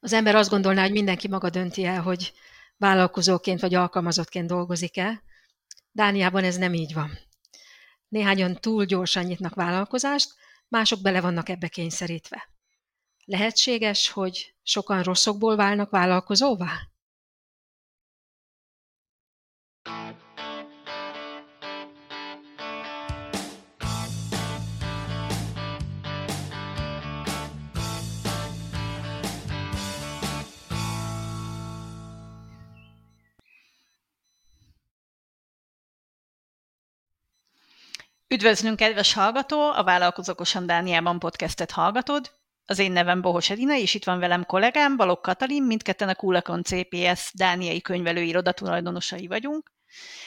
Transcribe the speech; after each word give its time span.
az 0.00 0.12
ember 0.12 0.34
azt 0.34 0.50
gondolná, 0.50 0.82
hogy 0.82 0.92
mindenki 0.92 1.28
maga 1.28 1.50
dönti 1.50 1.84
el, 1.84 2.02
hogy 2.02 2.32
vállalkozóként 2.76 3.60
vagy 3.60 3.74
alkalmazottként 3.74 4.46
dolgozik-e. 4.46 5.22
Dániában 5.90 6.44
ez 6.44 6.56
nem 6.56 6.74
így 6.74 6.94
van. 6.94 7.18
Néhányan 8.08 8.60
túl 8.60 8.84
gyorsan 8.84 9.24
nyitnak 9.24 9.54
vállalkozást, 9.54 10.34
mások 10.68 11.00
bele 11.00 11.20
vannak 11.20 11.48
ebbe 11.48 11.68
kényszerítve. 11.68 12.48
Lehetséges, 13.24 14.10
hogy 14.10 14.54
sokan 14.62 15.02
rosszokból 15.02 15.56
válnak 15.56 15.90
vállalkozóvá? 15.90 16.87
Üdvözlünk, 38.30 38.76
kedves 38.76 39.12
hallgató! 39.12 39.70
A 39.70 39.84
Vállalkozókosan 39.84 40.66
Dániában 40.66 41.18
podcastet 41.18 41.70
hallgatod. 41.70 42.30
Az 42.64 42.78
én 42.78 42.92
nevem 42.92 43.20
Bohos 43.20 43.50
Edina, 43.50 43.74
és 43.74 43.94
itt 43.94 44.04
van 44.04 44.18
velem 44.18 44.44
kollégám, 44.44 44.96
Balogh 44.96 45.20
Katalin, 45.20 45.62
mindketten 45.62 46.08
a 46.08 46.14
Kulakon 46.14 46.62
CPS 46.62 47.30
Dániai 47.34 47.80
könyvelő 47.80 48.22
iroda 48.22 48.52
tulajdonosai 48.52 49.26
vagyunk. 49.26 49.72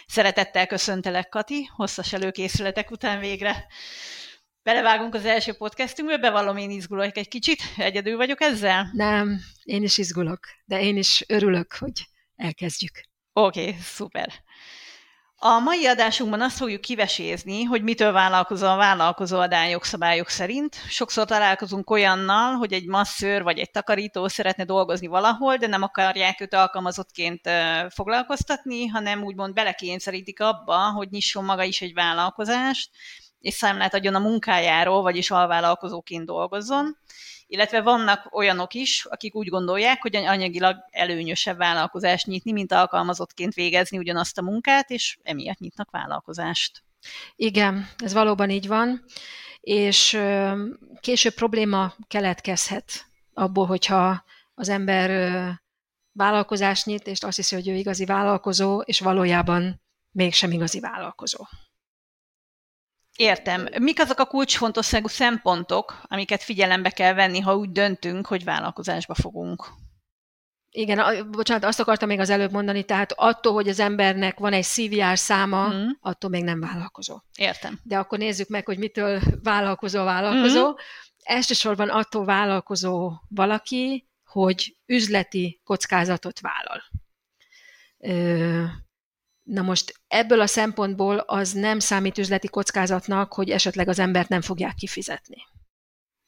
Szeretettel 0.08 0.68
köszöntelek, 0.68 1.30
Kati, 1.30 1.70
hosszas 1.76 2.14
előkészületek 2.14 2.92
után 2.92 3.20
végre 3.20 3.68
belevágunk 4.64 5.14
az 5.14 5.26
első 5.26 5.54
podcastünkbe, 5.54 6.18
bevallom, 6.18 6.58
én 6.58 6.70
izgulok 6.70 7.18
egy 7.18 7.28
kicsit, 7.28 7.62
egyedül 7.78 8.18
vagyok 8.18 8.42
ezzel? 8.42 8.90
Nem, 8.94 9.40
én 9.64 9.84
is 9.84 9.98
izgulok, 9.98 10.40
de 10.66 10.82
én 10.82 10.98
is 10.98 11.24
örülök, 11.28 11.74
hogy 11.80 12.08
elkezdjük. 12.36 13.02
Oké, 13.34 13.62
okay, 13.62 13.76
szuper. 13.82 14.34
A 15.44 15.60
mai 15.60 15.86
adásunkban 15.86 16.42
azt 16.42 16.58
fogjuk 16.58 16.82
kivesézni, 16.82 17.64
hogy 17.64 17.84
mitől 17.84 18.12
vállalkozó 18.12 18.68
a 18.68 18.76
vállalkozó 18.76 19.40
adán 19.40 19.68
jogszabályok 19.68 20.30
szerint. 20.30 20.76
Sokszor 20.90 21.26
találkozunk 21.26 21.90
olyannal, 21.90 22.54
hogy 22.54 22.74
egy 22.74 22.86
masszőr 22.86 23.44
vagy 23.44 23.60
egy 23.60 23.72
takarító 23.72 24.28
szeretne 24.28 24.64
dolgozni 24.64 25.08
valahol, 25.08 25.56
de 25.56 25.68
nem 25.68 25.82
akarják 25.82 26.42
őt 26.42 26.54
alkalmazottként 26.54 27.50
foglalkoztatni, 27.90 28.88
hanem 28.88 29.24
úgymond 29.24 29.54
belekényszerítik 29.54 30.40
abba, 30.40 30.92
hogy 30.92 31.08
nyisson 31.10 31.44
maga 31.44 31.64
is 31.64 31.82
egy 31.82 31.94
vállalkozást, 31.94 32.90
és 33.40 33.54
számlát 33.54 33.94
adjon 33.94 34.16
a 34.16 34.20
munkájáról, 34.20 35.02
vagyis 35.02 35.32
alvállalkozóként 35.32 36.26
dolgozzon 36.26 36.98
illetve 37.52 37.82
vannak 37.82 38.36
olyanok 38.36 38.74
is, 38.74 39.06
akik 39.06 39.36
úgy 39.36 39.48
gondolják, 39.48 40.02
hogy 40.02 40.16
anyagilag 40.16 40.76
előnyösebb 40.90 41.58
vállalkozást 41.58 42.26
nyitni, 42.26 42.52
mint 42.52 42.72
alkalmazottként 42.72 43.54
végezni 43.54 43.98
ugyanazt 43.98 44.38
a 44.38 44.42
munkát, 44.42 44.90
és 44.90 45.18
emiatt 45.24 45.58
nyitnak 45.60 45.92
vállalkozást. 45.92 46.84
Igen, 47.36 47.88
ez 47.98 48.14
valóban 48.14 48.50
így 48.50 48.68
van, 48.68 49.04
és 49.60 50.20
később 51.00 51.34
probléma 51.34 51.94
keletkezhet 52.08 53.06
abból, 53.34 53.66
hogyha 53.66 54.24
az 54.56 54.70
ember 54.70 55.10
vállalkozást 56.12 56.86
nyit, 56.86 57.08
és 57.08 57.22
azt 57.22 57.36
hiszi, 57.36 57.56
hogy 57.56 57.68
ő 57.68 57.74
igazi 57.74 58.06
vállalkozó, 58.06 58.80
és 58.80 59.00
valójában 59.00 59.82
mégsem 60.12 60.52
igazi 60.52 60.80
vállalkozó. 60.80 61.46
Értem. 63.22 63.68
Mik 63.80 64.00
azok 64.00 64.20
a 64.20 64.26
kulcsfontosságú 64.26 65.08
szempontok, 65.08 66.02
amiket 66.04 66.44
figyelembe 66.44 66.90
kell 66.90 67.14
venni, 67.14 67.40
ha 67.40 67.56
úgy 67.56 67.72
döntünk, 67.72 68.28
hogy 68.28 68.44
vállalkozásba 68.44 69.14
fogunk? 69.14 69.68
Igen, 70.70 71.00
a, 71.00 71.24
bocsánat, 71.30 71.64
azt 71.64 71.80
akartam 71.80 72.08
még 72.08 72.20
az 72.20 72.30
előbb 72.30 72.52
mondani, 72.52 72.84
tehát 72.84 73.12
attól, 73.16 73.54
hogy 73.54 73.70
az 73.70 73.80
embernek 73.80 74.40
van 74.40 74.54
egy 74.54 74.64
CVR 74.64 75.18
száma, 75.18 75.68
mm. 75.68 75.88
attól 76.00 76.30
még 76.30 76.44
nem 76.44 76.60
vállalkozó. 76.60 77.20
Értem. 77.38 77.80
De 77.84 77.98
akkor 77.98 78.18
nézzük 78.18 78.48
meg, 78.48 78.66
hogy 78.66 78.78
mitől 78.78 79.22
vállalkozó 79.44 80.04
vállalkozó. 80.04 80.70
Mm. 80.70 80.74
Elsősorban 81.24 81.90
attól 81.90 82.26
vállalkozó 82.26 83.12
valaki, 83.28 84.10
hogy 84.24 84.78
üzleti 84.86 85.62
kockázatot 85.64 86.40
vállal. 86.40 86.82
Ö, 87.98 88.66
Na 89.52 89.62
most 89.62 89.94
ebből 90.08 90.42
a 90.42 90.48
szempontból 90.48 91.18
az 91.18 91.52
nem 91.52 91.80
számít 91.80 92.18
üzleti 92.18 92.48
kockázatnak, 92.48 93.34
hogy 93.34 93.50
esetleg 93.50 93.88
az 93.88 94.00
embert 94.00 94.30
nem 94.30 94.42
fogják 94.42 94.76
kifizetni. 94.76 95.38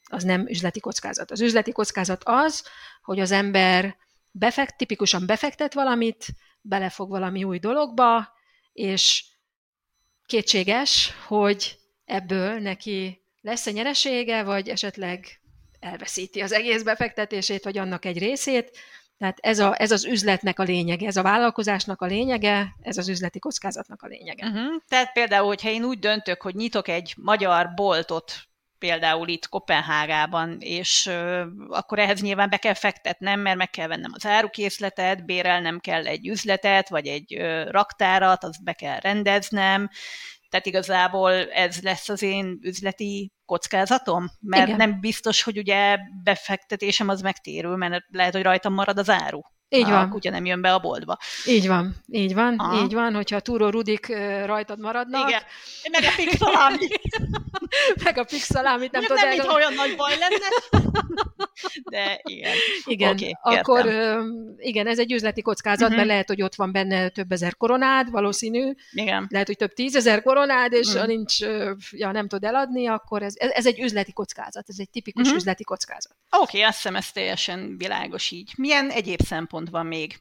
Az 0.09 0.23
nem 0.23 0.47
üzleti 0.47 0.79
kockázat. 0.79 1.31
Az 1.31 1.41
üzleti 1.41 1.71
kockázat 1.71 2.21
az, 2.25 2.63
hogy 3.01 3.19
az 3.19 3.31
ember 3.31 3.97
befekt, 4.31 4.77
tipikusan 4.77 5.25
befektet 5.25 5.73
valamit, 5.73 6.25
belefog 6.61 7.09
valami 7.09 7.43
új 7.43 7.59
dologba, 7.59 8.33
és 8.73 9.25
kétséges, 10.25 11.13
hogy 11.27 11.79
ebből 12.05 12.59
neki 12.59 13.25
lesz-e 13.41 13.71
nyeresége, 13.71 14.43
vagy 14.43 14.69
esetleg 14.69 15.41
elveszíti 15.79 16.41
az 16.41 16.51
egész 16.51 16.83
befektetését, 16.83 17.63
vagy 17.63 17.77
annak 17.77 18.05
egy 18.05 18.17
részét, 18.17 18.77
tehát 19.17 19.37
ez, 19.41 19.59
a, 19.59 19.81
ez 19.81 19.91
az 19.91 20.05
üzletnek 20.05 20.59
a 20.59 20.63
lényege, 20.63 21.07
ez 21.07 21.17
a 21.17 21.21
vállalkozásnak 21.21 22.01
a 22.01 22.05
lényege, 22.05 22.75
ez 22.81 22.97
az 22.97 23.09
üzleti 23.09 23.39
kockázatnak 23.39 24.01
a 24.01 24.07
lényege. 24.07 24.47
Uh-huh. 24.47 24.81
Tehát 24.87 25.13
például, 25.13 25.47
hogyha 25.47 25.69
én 25.69 25.83
úgy 25.83 25.99
döntök, 25.99 26.41
hogy 26.41 26.55
nyitok 26.55 26.87
egy 26.87 27.13
magyar 27.17 27.73
boltot, 27.75 28.33
például 28.79 29.27
itt 29.27 29.49
Kopenhágában, 29.49 30.57
és 30.59 31.05
uh, 31.05 31.41
akkor 31.69 31.99
ehhez 31.99 32.21
nyilván 32.21 32.49
be 32.49 32.57
kell 32.57 32.73
fektetnem, 32.73 33.39
mert 33.39 33.57
meg 33.57 33.69
kell 33.69 33.87
vennem 33.87 34.11
az 34.13 34.25
árukészletet, 34.25 35.25
bérelnem 35.25 35.79
kell 35.79 36.05
egy 36.05 36.27
üzletet, 36.27 36.89
vagy 36.89 37.07
egy 37.07 37.35
uh, 37.39 37.69
raktárat, 37.69 38.43
azt 38.43 38.63
be 38.63 38.73
kell 38.73 38.99
rendeznem, 38.99 39.89
tehát 40.53 40.67
igazából 40.67 41.31
ez 41.51 41.81
lesz 41.81 42.09
az 42.09 42.21
én 42.21 42.59
üzleti 42.61 43.31
kockázatom, 43.45 44.25
mert 44.39 44.65
Igen. 44.67 44.77
nem 44.77 44.99
biztos, 44.99 45.43
hogy 45.43 45.57
ugye 45.57 45.97
befektetésem 46.23 47.09
az 47.09 47.21
megtérül, 47.21 47.75
mert 47.75 48.03
lehet, 48.09 48.33
hogy 48.33 48.41
rajtam 48.41 48.73
marad 48.73 48.97
az 48.97 49.09
áru. 49.09 49.41
Így 49.73 49.89
van. 49.89 50.03
A 50.03 50.09
kutya 50.09 50.29
nem 50.29 50.45
jön 50.45 50.61
be 50.61 50.73
a 50.73 50.79
boltba. 50.79 51.17
Így 51.45 51.67
van, 51.67 51.95
így 52.11 52.33
van, 52.33 52.55
Aha. 52.57 52.83
így 52.83 52.93
van, 52.93 53.13
hogyha 53.15 53.35
a 53.35 53.39
túró 53.39 53.69
rudik 53.69 54.07
rajtad 54.45 54.79
maradnak. 54.79 55.29
Igen, 55.29 55.41
meg 55.91 56.03
a 56.03 56.13
pixalámi. 56.15 56.87
meg 58.03 58.17
a 58.17 58.23
pixalámi, 58.23 58.89
nem 58.91 59.01
tudom. 59.01 59.17
Nem, 59.17 59.29
mintha 59.29 59.53
olyan 59.53 59.73
nagy 59.73 59.95
baj 59.95 60.17
lenne. 60.17 60.47
De 61.83 62.21
igen. 62.23 62.55
Igen, 62.85 63.13
okay, 63.13 63.35
akkor 63.41 63.85
értem. 63.85 64.55
igen, 64.57 64.87
ez 64.87 64.99
egy 64.99 65.11
üzleti 65.11 65.41
kockázat, 65.41 65.81
uh-huh. 65.81 65.95
mert 65.95 66.07
lehet, 66.07 66.27
hogy 66.27 66.41
ott 66.41 66.55
van 66.55 66.71
benne 66.71 67.09
több 67.09 67.31
ezer 67.31 67.57
koronád, 67.57 68.11
valószínű. 68.11 68.71
Igen. 68.91 69.27
Lehet, 69.29 69.47
hogy 69.47 69.57
több 69.57 69.73
tízezer 69.73 70.21
koronád, 70.21 70.73
és 70.73 70.87
uh-huh. 70.87 71.01
ha 71.01 71.07
nincs, 71.07 71.39
ja, 71.91 72.11
nem 72.11 72.27
tud 72.27 72.43
eladni, 72.43 72.87
akkor 72.87 73.23
ez, 73.23 73.33
ez 73.37 73.65
egy 73.65 73.79
üzleti 73.79 74.13
kockázat, 74.13 74.69
ez 74.69 74.75
egy 74.79 74.89
tipikus 74.89 75.21
uh-huh. 75.21 75.37
üzleti 75.37 75.63
kockázat. 75.63 76.15
Oké, 76.29 76.57
okay, 76.57 76.61
azt 76.61 76.75
hiszem 76.75 76.95
ez 76.95 77.11
teljesen 77.11 77.77
világos 77.77 78.31
így. 78.31 78.53
Milyen 78.57 78.89
egyéb 78.89 79.21
szempont 79.21 79.62
van 79.69 79.85
még? 79.85 80.19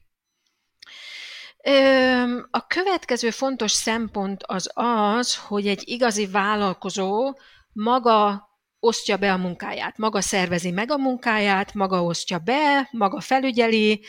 A 2.50 2.66
következő 2.66 3.30
fontos 3.30 3.72
szempont 3.72 4.42
az 4.46 4.70
az, 4.74 5.36
hogy 5.36 5.66
egy 5.68 5.82
igazi 5.84 6.26
vállalkozó 6.26 7.38
maga 7.72 8.50
osztja 8.80 9.16
be 9.16 9.32
a 9.32 9.36
munkáját, 9.36 9.98
maga 9.98 10.20
szervezi 10.20 10.70
meg 10.70 10.90
a 10.90 10.96
munkáját, 10.96 11.74
maga 11.74 12.04
osztja 12.04 12.38
be, 12.38 12.88
maga 12.90 13.20
felügyeli, 13.20 14.04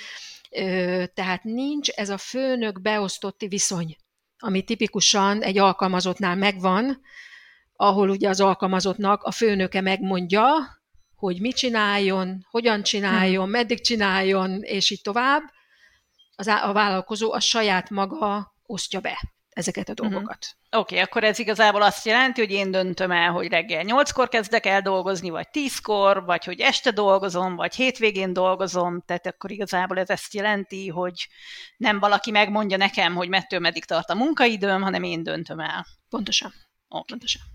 tehát 1.13 1.44
nincs 1.44 1.89
ez 1.89 2.09
a 2.09 2.17
főnök 2.17 2.81
beosztotti 2.81 3.47
viszony, 3.47 3.95
ami 4.38 4.63
tipikusan 4.63 5.41
egy 5.41 5.57
alkalmazottnál 5.57 6.35
megvan, 6.35 7.01
ahol 7.75 8.09
ugye 8.09 8.29
az 8.29 8.41
alkalmazottnak 8.41 9.23
a 9.23 9.31
főnöke 9.31 9.81
megmondja, 9.81 10.47
hogy 11.23 11.41
mit 11.41 11.56
csináljon, 11.56 12.45
hogyan 12.50 12.84
csináljon, 12.84 13.45
hm. 13.45 13.51
meddig 13.51 13.81
csináljon, 13.81 14.62
és 14.62 14.89
így 14.89 15.01
tovább. 15.01 15.42
Az, 16.36 16.47
a 16.47 16.71
vállalkozó 16.74 17.33
a 17.33 17.39
saját 17.39 17.89
maga 17.89 18.53
osztja 18.65 19.00
be 19.00 19.19
ezeket 19.50 19.89
a 19.89 19.94
dolgokat. 19.94 20.45
Uh-huh. 20.45 20.81
Oké, 20.81 20.94
okay, 20.94 21.06
akkor 21.07 21.24
ez 21.24 21.39
igazából 21.39 21.81
azt 21.81 22.06
jelenti, 22.06 22.42
hogy 22.42 22.51
én 22.51 22.71
döntöm 22.71 23.12
el, 23.12 23.31
hogy 23.31 23.47
reggel 23.47 23.83
8-kor 23.88 24.30
kezdek 24.30 24.65
el 24.65 24.81
dolgozni, 24.81 25.30
vagy 25.30 25.47
10-kor, 25.51 26.24
vagy 26.25 26.44
hogy 26.44 26.59
este 26.59 26.92
dolgozom, 26.92 27.56
vagy 27.56 27.75
hétvégén 27.75 28.33
dolgozom, 28.33 29.01
tehát 29.01 29.25
akkor 29.25 29.51
igazából 29.51 30.00
ez 30.00 30.09
ezt 30.09 30.33
jelenti, 30.33 30.88
hogy 30.88 31.27
nem 31.77 32.00
valaki 32.00 32.31
megmondja 32.31 32.77
nekem, 32.77 33.15
hogy 33.15 33.30
mettől 33.30 33.59
meddig 33.59 33.86
tart 33.86 34.09
a 34.09 34.15
munkaidőm, 34.15 34.81
hanem 34.81 35.03
én 35.03 35.24
döntöm 35.24 35.59
el. 35.59 35.86
Pontosan. 36.09 36.53
Okay. 36.88 37.03
Pontosan. 37.07 37.52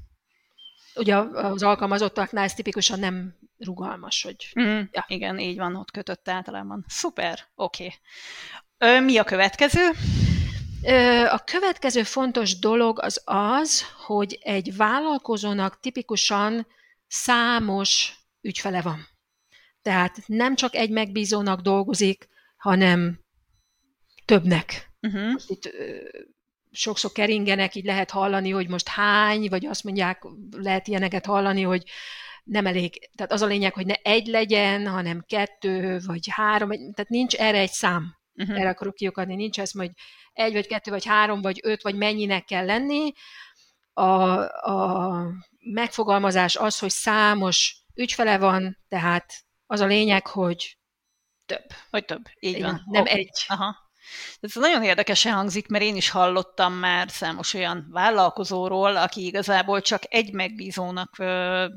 Ugye 0.99 1.17
az 1.17 1.63
alkalmazottaknál 1.63 2.45
ez 2.45 2.55
tipikusan 2.55 2.99
nem 2.99 3.39
rugalmas, 3.59 4.23
hogy... 4.23 4.53
Mm, 4.61 4.81
ja. 4.93 5.05
Igen, 5.07 5.39
így 5.39 5.57
van, 5.57 5.77
ott 5.77 5.91
kötött 5.91 6.29
általában. 6.29 6.85
Szuper, 6.89 7.39
oké. 7.55 7.93
Okay. 8.79 9.01
Mi 9.01 9.19
a 9.19 9.25
következő? 9.25 9.91
A 11.31 11.45
következő 11.45 12.03
fontos 12.03 12.59
dolog 12.59 13.01
az 13.03 13.23
az, 13.25 13.85
hogy 14.07 14.39
egy 14.43 14.77
vállalkozónak 14.77 15.81
tipikusan 15.81 16.67
számos 17.07 18.13
ügyfele 18.41 18.83
van. 18.83 19.07
Tehát 19.83 20.17
nem 20.27 20.55
csak 20.55 20.75
egy 20.75 20.91
megbízónak 20.91 21.61
dolgozik, 21.61 22.29
hanem 22.57 23.21
többnek. 24.25 24.91
Uh-huh. 25.01 25.41
Itt 25.47 25.71
sokszor 26.71 27.13
keringenek, 27.13 27.75
így 27.75 27.85
lehet 27.85 28.11
hallani, 28.11 28.51
hogy 28.51 28.69
most 28.69 28.89
hány, 28.89 29.49
vagy 29.49 29.67
azt 29.67 29.85
mondják, 29.85 30.23
lehet 30.51 30.89
ilyeneket 30.89 31.27
hallani, 31.27 31.63
hogy 31.63 31.83
nem 32.45 32.67
elég, 32.67 33.11
tehát 33.15 33.33
az 33.33 33.43
a 33.43 33.47
lényeg, 33.47 33.75
hogy 33.75 33.87
ne 33.87 33.95
egy 33.95 34.27
legyen, 34.27 34.89
hanem 34.89 35.25
kettő, 35.27 35.99
vagy 36.07 36.29
három, 36.31 36.69
tehát 36.69 37.09
nincs 37.09 37.35
erre 37.35 37.59
egy 37.59 37.71
szám. 37.71 38.17
Uh-huh. 38.35 38.61
Erre 38.61 38.69
akarok 38.69 38.95
kiukadni, 38.95 39.35
nincs 39.35 39.61
ez, 39.61 39.71
hogy 39.71 39.91
egy, 40.33 40.53
vagy 40.53 40.67
kettő, 40.67 40.91
vagy 40.91 41.05
három, 41.05 41.41
vagy 41.41 41.61
öt, 41.63 41.83
vagy 41.83 41.95
mennyinek 41.95 42.45
kell 42.45 42.65
lenni. 42.65 43.13
A, 43.93 44.41
a 44.71 45.27
megfogalmazás 45.59 46.57
az, 46.57 46.79
hogy 46.79 46.91
számos 46.91 47.83
ügyfele 47.95 48.39
van, 48.39 48.79
tehát 48.89 49.33
az 49.67 49.81
a 49.81 49.87
lényeg, 49.87 50.27
hogy 50.27 50.79
több. 51.47 51.65
Hogy 51.91 52.05
több, 52.05 52.29
így 52.41 52.63
van. 52.63 52.83
Nem 52.87 53.03
okay. 53.03 53.19
egy. 53.19 53.45
Aha. 53.47 53.88
Ez 54.41 54.55
nagyon 54.55 54.83
érdekesen 54.83 55.33
hangzik, 55.33 55.69
mert 55.69 55.85
én 55.85 55.97
is 55.97 56.11
hallottam 56.11 56.73
már 56.73 57.11
számos 57.11 57.55
olyan 57.55 57.89
vállalkozóról, 57.91 58.97
aki 58.97 59.27
igazából 59.27 59.81
csak 59.81 60.03
egy 60.09 60.33
megbízónak 60.33 61.17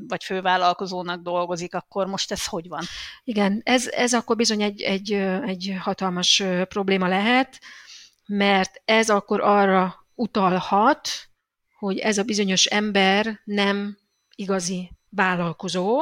vagy 0.08 0.24
fővállalkozónak 0.24 1.22
dolgozik, 1.22 1.76
akkor 1.76 2.08
most 2.08 2.32
ez 2.32 2.46
hogy 2.46 2.68
van? 2.68 2.84
Igen, 3.24 3.62
ez, 3.64 3.88
ez 3.88 4.14
akkor 4.14 4.36
bizony 4.36 4.62
egy, 4.62 4.82
egy, 4.82 5.14
egy 5.46 5.78
hatalmas 5.80 6.44
probléma 6.68 7.08
lehet, 7.08 7.60
mert 8.26 8.82
ez 8.86 9.10
akkor 9.10 9.42
arra 9.42 10.06
utalhat, 10.16 11.10
hogy 11.80 11.98
ez 11.98 12.18
a 12.18 12.24
bizonyos 12.24 12.66
ember 12.66 13.40
nem 13.44 13.98
igazi 14.36 14.92
vállalkozó, 15.10 16.00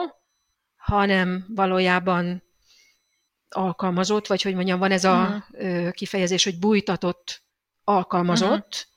hanem 0.78 1.46
valójában 1.48 2.44
alkalmazott, 3.50 4.28
vagy 4.28 4.42
hogy 4.42 4.56
mondjam, 4.56 4.80
van 4.80 4.92
ez 4.92 5.04
a 5.04 5.44
uh-huh. 5.52 5.92
kifejezés, 5.92 6.44
hogy 6.44 6.60
bújtatott 6.60 7.42
alkalmazott, 7.84 8.88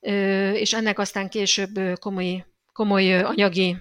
uh-huh. 0.00 0.60
és 0.60 0.72
ennek 0.72 0.98
aztán 0.98 1.28
később 1.28 1.98
komoly, 2.00 2.46
komoly 2.72 3.22
anyagi 3.22 3.76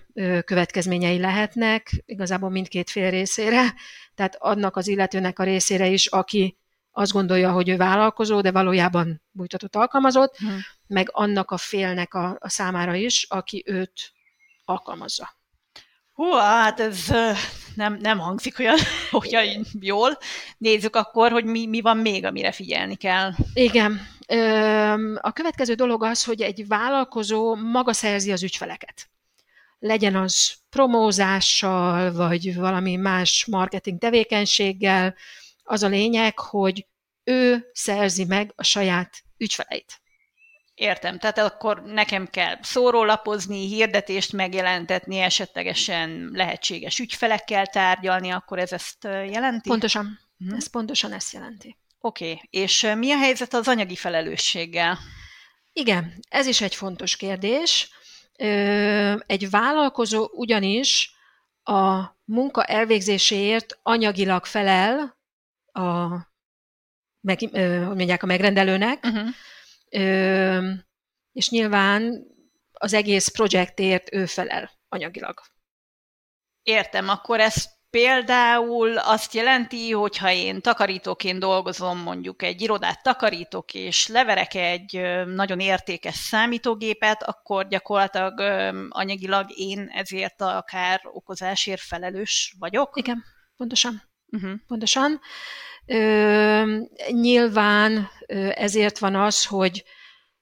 következményei 0.46 1.20
lehetnek, 1.20 2.04
igazából 2.06 2.50
mindkét 2.50 2.90
fél 2.90 3.10
részére, 3.10 3.74
tehát 4.16 4.36
adnak 4.40 4.76
az 4.76 4.88
illetőnek 4.88 5.40
a 5.40 5.44
részére 5.44 5.88
is, 5.88 6.06
aki 6.06 6.58
azt 6.92 7.12
gondolja, 7.12 7.52
hogy 7.52 7.70
ő 7.70 7.78
vállalkozó, 7.78 8.42
de 8.42 8.52
valójában 8.52 9.22
bújtatott 9.32 9.76
alkalmazott, 9.76 10.40
uh-huh. 10.42 10.60
meg 10.88 11.10
annak 11.12 11.52
a 11.52 11.58
félnek 11.58 12.14
a, 12.14 12.38
a 12.40 12.50
számára 12.50 12.96
is, 12.96 13.26
aki 13.30 13.64
őt 13.66 14.12
alkalmazza. 14.66 15.36
Hú, 16.14 16.32
hát 16.32 16.80
ez 16.80 17.06
nem, 17.78 17.98
nem 18.02 18.20
hangzik 18.20 18.60
olyan, 18.60 18.78
olyan 19.22 19.66
jól. 19.80 20.18
Nézzük 20.58 20.96
akkor, 20.96 21.32
hogy 21.32 21.46
mi, 21.46 21.66
mi 21.66 21.82
van 21.82 21.98
még, 21.98 22.26
amire 22.26 22.52
figyelni 22.52 22.96
kell. 22.96 23.32
Igen. 23.54 24.02
A 25.22 25.32
következő 25.34 25.74
dolog 25.74 26.04
az, 26.04 26.24
hogy 26.24 26.42
egy 26.42 26.68
vállalkozó 26.68 27.56
maga 27.56 27.94
szerzi 27.94 28.32
az 28.32 28.44
ügyfeleket. 28.44 29.10
Legyen 29.80 30.16
az 30.16 30.54
promózással, 30.70 32.12
vagy 32.12 32.56
valami 32.56 32.96
más 32.96 33.46
marketing 33.46 34.00
tevékenységgel. 34.00 35.16
Az 35.64 35.84
a 35.84 35.88
lényeg, 35.88 36.40
hogy 36.40 36.88
ő 37.24 37.70
szerzi 37.74 38.26
meg 38.26 38.54
a 38.56 38.64
saját 38.64 39.24
ügyfeleit. 39.38 40.02
Értem, 40.78 41.20
tehát 41.20 41.38
akkor 41.38 41.84
nekem 41.84 42.28
kell 42.28 42.58
szórólapozni, 42.62 43.68
hirdetést 43.68 44.34
megjelentetni, 44.34 45.20
esetlegesen 45.20 46.30
lehetséges 46.34 47.00
ügyfelekkel 47.00 47.66
tárgyalni, 47.66 48.30
akkor 48.30 48.60
ez 48.60 48.72
ezt 48.72 49.04
jelenti? 49.04 49.70
Pontosan, 49.70 50.20
hmm. 50.38 50.56
ez 50.56 50.68
pontosan 50.70 51.14
ezt 51.14 51.34
jelenti. 51.34 51.78
Oké, 52.00 52.32
okay. 52.32 52.48
és 52.50 52.94
mi 52.98 53.12
a 53.12 53.18
helyzet 53.18 53.54
az 53.54 53.68
anyagi 53.68 53.96
felelősséggel? 53.96 54.98
Igen, 55.74 56.14
ez 56.30 56.46
is 56.48 56.62
egy 56.62 56.76
fontos 56.76 57.16
kérdés. 57.16 57.90
Egy 59.26 59.50
vállalkozó 59.50 60.30
ugyanis 60.32 61.12
a 61.64 62.04
munka 62.24 62.64
elvégzéséért 62.64 63.80
anyagilag 63.84 64.46
felel 64.46 65.18
a, 65.72 66.08
meg, 67.22 67.40
hogy 67.40 67.96
mondják, 67.96 68.24
a 68.24 68.26
megrendelőnek, 68.26 69.06
uh-huh 69.06 69.28
Ö, 69.90 70.72
és 71.32 71.50
nyilván 71.50 72.24
az 72.72 72.94
egész 72.94 73.28
projektért 73.28 74.14
ő 74.14 74.26
felel 74.26 74.72
anyagilag. 74.90 75.42
Értem, 76.64 77.10
akkor 77.10 77.40
ez 77.40 77.78
például 77.90 78.98
azt 78.98 79.34
jelenti, 79.34 79.92
hogy 79.92 80.18
ha 80.18 80.32
én 80.32 80.62
takarítóként 80.62 81.40
dolgozom, 81.40 82.00
mondjuk 82.00 82.42
egy 82.42 82.62
irodát 82.62 83.04
takarítok, 83.04 83.74
és 83.74 84.08
leverek 84.08 84.54
egy 84.54 85.02
nagyon 85.26 85.60
értékes 85.60 86.16
számítógépet, 86.16 87.24
akkor 87.24 87.68
gyakorlatilag 87.68 88.40
anyagilag 88.90 89.46
én 89.56 89.90
ezért 89.94 90.42
a 90.42 90.64
kár 90.68 91.02
okozásért 91.04 91.82
felelős 91.82 92.56
vagyok? 92.60 92.98
Igen, 92.98 93.24
pontosan. 93.58 94.02
Uh-huh. 94.28 94.52
Pontosan. 94.68 95.20
Ö, 95.86 96.80
nyilván 97.10 98.10
ezért 98.54 98.98
van 98.98 99.16
az, 99.16 99.46
hogy 99.46 99.84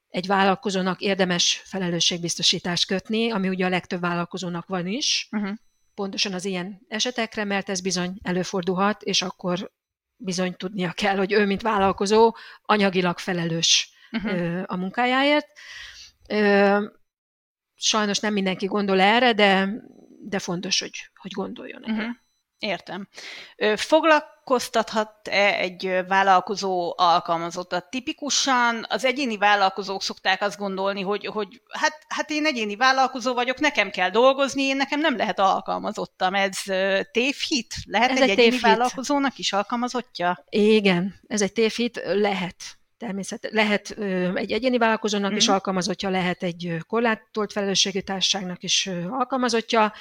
egy 0.10 0.28
vállalkozónak 0.28 1.02
érdemes 1.02 1.62
felelősségbiztosítást 1.66 2.88
kötni, 2.88 3.32
ami 3.32 3.50
ugye 3.50 3.66
a 3.66 3.70
legtöbb 3.70 4.00
vállalkozónak 4.00 4.68
van 4.68 4.88
is, 4.88 5.28
uh-huh. 5.32 5.56
pontosan 5.94 6.34
az 6.34 6.46
ilyen 6.46 6.86
esetekre, 6.88 7.44
mert 7.44 7.70
ez 7.70 7.82
bizony 7.82 8.20
előfordulhat, 8.22 9.04
és 9.04 9.22
akkor 9.22 9.72
bizony 10.16 10.56
tudnia 10.56 10.92
kell, 10.92 11.18
hogy 11.18 11.32
ő, 11.32 11.46
mint 11.46 11.62
vállalkozó, 11.62 12.36
anyagilag 12.62 13.20
felelős 13.20 13.90
uh-huh. 14.12 14.64
a 14.66 14.76
munkájáért. 14.76 15.48
Sajnos 17.76 18.20
nem 18.20 18.34
mindenki 18.34 18.66
gondol 18.66 19.00
erre, 19.00 19.34
de, 19.34 19.70
de 20.20 20.40
fontos, 20.40 20.80
hogy, 20.80 21.10
hogy 21.16 21.32
gondoljon 21.32 21.84
erre. 21.84 21.98
Uh-huh. 21.98 22.16
Értem. 22.58 23.08
Foglalkoztathat-e 24.45 25.59
egy 25.59 26.03
vállalkozó 26.07 26.94
alkalmazottat? 26.97 27.89
Tipikusan 27.89 28.86
az 28.89 29.06
egyéni 29.06 29.38
vállalkozók 29.38 30.03
szokták 30.03 30.42
azt 30.42 30.57
gondolni, 30.57 31.01
hogy, 31.01 31.25
hogy 31.25 31.62
hát, 31.69 32.06
hát 32.07 32.30
én 32.30 32.45
egyéni 32.45 32.75
vállalkozó 32.75 33.33
vagyok, 33.33 33.59
nekem 33.59 33.89
kell 33.89 34.09
dolgozni, 34.09 34.62
én 34.63 34.75
nekem 34.75 35.00
nem 35.00 35.18
lehet 35.18 35.39
alkalmazottam. 35.39 36.33
Ez 36.33 36.57
tévhit? 37.12 37.74
Lehet 37.86 38.09
ez 38.09 38.18
egy, 38.18 38.24
egy 38.24 38.30
egyéni 38.30 38.50
tévhit. 38.50 38.62
vállalkozónak 38.62 39.38
is 39.38 39.53
alkalmazottja? 39.53 40.45
Igen, 40.50 41.22
ez 41.27 41.41
egy 41.41 41.53
tévhit, 41.53 42.01
lehet. 42.05 42.55
Természet, 42.98 43.50
lehet 43.51 43.89
egy 44.34 44.51
egyéni 44.51 44.77
vállalkozónak 44.77 45.31
mm. 45.31 45.36
is 45.36 45.46
mhm. 45.46 45.53
alkalmazottja, 45.53 46.10
lehet 46.10 46.43
egy 46.43 46.77
korlátolt 46.88 47.51
felelősségű 47.51 48.00
társaságnak 48.00 48.63
is 48.63 48.89
alkalmazottja. 49.10 49.93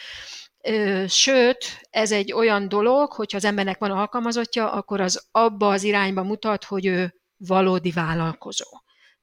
Sőt, 1.06 1.86
ez 1.90 2.12
egy 2.12 2.32
olyan 2.32 2.68
dolog, 2.68 3.12
hogyha 3.12 3.36
az 3.36 3.44
embernek 3.44 3.78
van 3.78 3.90
alkalmazottja, 3.90 4.72
akkor 4.72 5.00
az 5.00 5.28
abba 5.30 5.68
az 5.68 5.82
irányba 5.82 6.22
mutat, 6.22 6.64
hogy 6.64 6.86
ő 6.86 7.14
valódi 7.36 7.90
vállalkozó. 7.90 8.66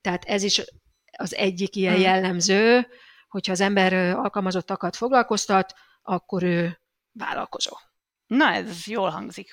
Tehát 0.01 0.25
ez 0.25 0.43
is 0.43 0.61
az 1.17 1.35
egyik 1.35 1.75
ilyen 1.75 1.93
hmm. 1.93 2.01
jellemző, 2.01 2.87
hogyha 3.27 3.51
az 3.51 3.61
ember 3.61 3.93
alkalmazottakat 3.93 4.95
foglalkoztat, 4.95 5.73
akkor 6.01 6.43
ő 6.43 6.81
vállalkozó. 7.11 7.77
Na, 8.27 8.53
ez 8.53 8.87
jól 8.87 9.09
hangzik. 9.09 9.51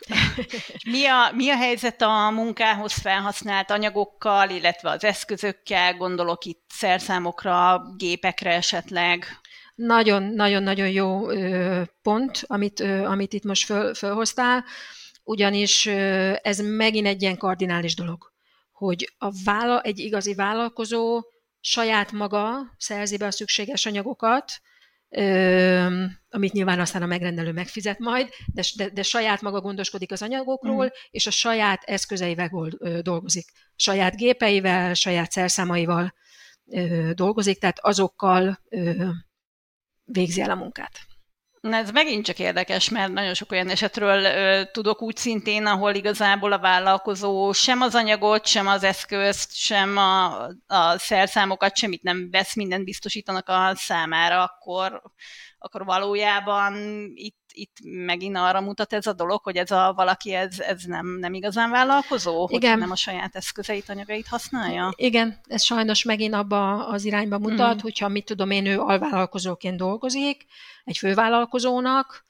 mi, 0.91 1.07
a, 1.07 1.31
mi 1.35 1.51
a 1.51 1.57
helyzet 1.57 2.03
a 2.03 2.31
munkához 2.31 2.93
felhasznált 2.93 3.71
anyagokkal, 3.71 4.51
illetve 4.51 4.91
az 4.91 5.05
eszközökkel? 5.05 5.97
Gondolok 5.97 6.45
itt 6.45 6.65
szerszámokra, 6.69 7.83
gépekre 7.97 8.53
esetleg. 8.53 9.41
Nagyon-nagyon-nagyon 9.79 10.91
jó 10.91 11.27
pont, 12.03 12.45
amit, 12.47 12.81
amit 12.81 13.33
itt 13.33 13.45
most 13.45 13.65
föl, 13.65 13.95
fölhoztál, 13.95 14.65
ugyanis 15.25 15.87
ez 16.43 16.59
megint 16.59 17.07
egy 17.07 17.23
ilyen 17.23 17.37
kardinális 17.37 17.95
dolog, 17.95 18.33
hogy 18.73 19.13
a 19.19 19.29
vála, 19.45 19.81
egy 19.81 19.99
igazi 19.99 20.35
vállalkozó 20.35 21.25
saját 21.61 22.13
maga 22.13 22.75
szerzi 22.77 23.17
be 23.17 23.27
a 23.27 23.31
szükséges 23.31 23.87
anyagokat, 23.87 24.53
amit 26.31 26.53
nyilván 26.53 26.81
aztán 26.81 27.03
a 27.03 27.07
megrendelő 27.07 27.53
megfizet 27.53 27.99
majd, 27.99 28.29
de, 28.47 28.63
de, 28.77 28.89
de 28.89 29.03
saját 29.03 29.43
maga 29.43 29.61
gondoskodik 29.61 30.13
az 30.13 30.23
anyagokról, 30.23 30.85
mm. 30.85 30.89
és 31.11 31.27
a 31.27 31.31
saját 31.31 31.83
eszközeivel 31.83 32.51
dolgozik. 33.03 33.51
Saját 33.77 34.17
gépeivel, 34.17 34.95
saját 34.95 35.31
szerszámaival 35.31 36.15
dolgozik, 37.13 37.59
tehát 37.59 37.79
azokkal 37.81 38.61
végzi 40.13 40.41
el 40.41 40.51
a 40.51 40.55
munkát. 40.55 41.01
Na 41.61 41.77
ez 41.77 41.91
megint 41.91 42.25
csak 42.25 42.39
érdekes, 42.39 42.89
mert 42.89 43.13
nagyon 43.13 43.35
sok 43.35 43.53
olyan 43.53 43.69
esetről 43.69 44.25
ö, 44.25 44.63
tudok 44.73 45.03
úgy 45.03 45.17
szintén, 45.17 45.67
ahol 45.67 45.95
igazából 45.95 46.53
a 46.53 46.59
vállalkozó 46.59 47.53
sem 47.53 47.81
az 47.81 47.95
anyagot, 47.95 48.47
sem 48.47 48.67
az 48.67 48.83
eszközt, 48.83 49.55
sem 49.55 49.97
a, 49.97 50.47
a 50.67 50.99
szerszámokat, 50.99 51.77
semmit 51.77 52.03
nem 52.03 52.31
vesz, 52.31 52.55
mindent 52.55 52.85
biztosítanak 52.85 53.49
a 53.49 53.73
számára, 53.75 54.43
akkor, 54.45 55.03
akkor 55.59 55.85
valójában 55.85 56.75
itt, 57.15 57.48
itt 57.59 57.77
megint 57.83 58.37
arra 58.37 58.61
mutat 58.61 58.93
ez 58.93 59.07
a 59.07 59.13
dolog, 59.13 59.43
hogy 59.43 59.57
ez 59.57 59.71
a 59.71 59.93
valaki, 59.97 60.35
ez, 60.35 60.61
ez 60.61 60.83
nem, 60.83 61.07
nem 61.07 61.35
igazán 61.35 61.71
vállalkozó, 61.71 62.49
Igen. 62.51 62.71
hogy 62.71 62.81
nem 62.81 62.91
a 62.91 62.97
saját 62.97 63.37
eszközeit, 63.37 63.89
anyagait 63.89 64.27
használja? 64.27 64.93
Igen, 64.97 65.41
ez 65.47 65.63
sajnos 65.63 66.03
megint 66.03 66.35
abba 66.35 66.87
az 66.87 67.05
irányba 67.05 67.39
mutat, 67.39 67.75
mm. 67.75 67.83
hogyha 67.83 68.09
mit 68.09 68.25
tudom 68.25 68.51
én, 68.51 68.67
ő 68.67 68.79
alvállalkozóként 68.79 69.77
dolgozik, 69.77 70.47
egy 70.85 70.97
fővállalkozónak, 70.97 72.25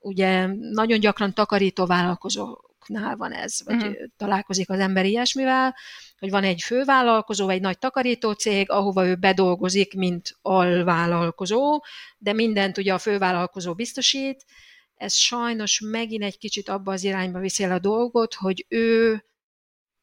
ugye 0.00 0.46
nagyon 0.58 1.00
gyakran 1.00 1.34
takarító 1.34 1.86
vállalkozóknál 1.86 3.16
van 3.16 3.32
ez, 3.32 3.60
vagy 3.64 3.84
mm. 3.84 3.92
találkozik 4.16 4.70
az 4.70 4.78
ember 4.78 5.04
ilyesmivel, 5.04 5.74
hogy 6.18 6.30
van 6.30 6.44
egy 6.44 6.62
fővállalkozó, 6.62 7.44
vagy 7.46 7.54
egy 7.54 7.60
nagy 7.60 7.78
takarítócég, 7.78 8.70
ahova 8.70 9.06
ő 9.06 9.14
bedolgozik, 9.14 9.94
mint 9.94 10.38
alvállalkozó, 10.42 11.82
de 12.18 12.32
mindent 12.32 12.78
ugye 12.78 12.94
a 12.94 12.98
fővállalkozó 12.98 13.74
biztosít. 13.74 14.44
Ez 15.00 15.14
sajnos 15.14 15.80
megint 15.80 16.22
egy 16.22 16.38
kicsit 16.38 16.68
abba 16.68 16.92
az 16.92 17.04
irányba 17.04 17.38
viszi 17.38 17.62
el 17.62 17.72
a 17.72 17.78
dolgot, 17.78 18.34
hogy 18.34 18.66
ő 18.68 19.24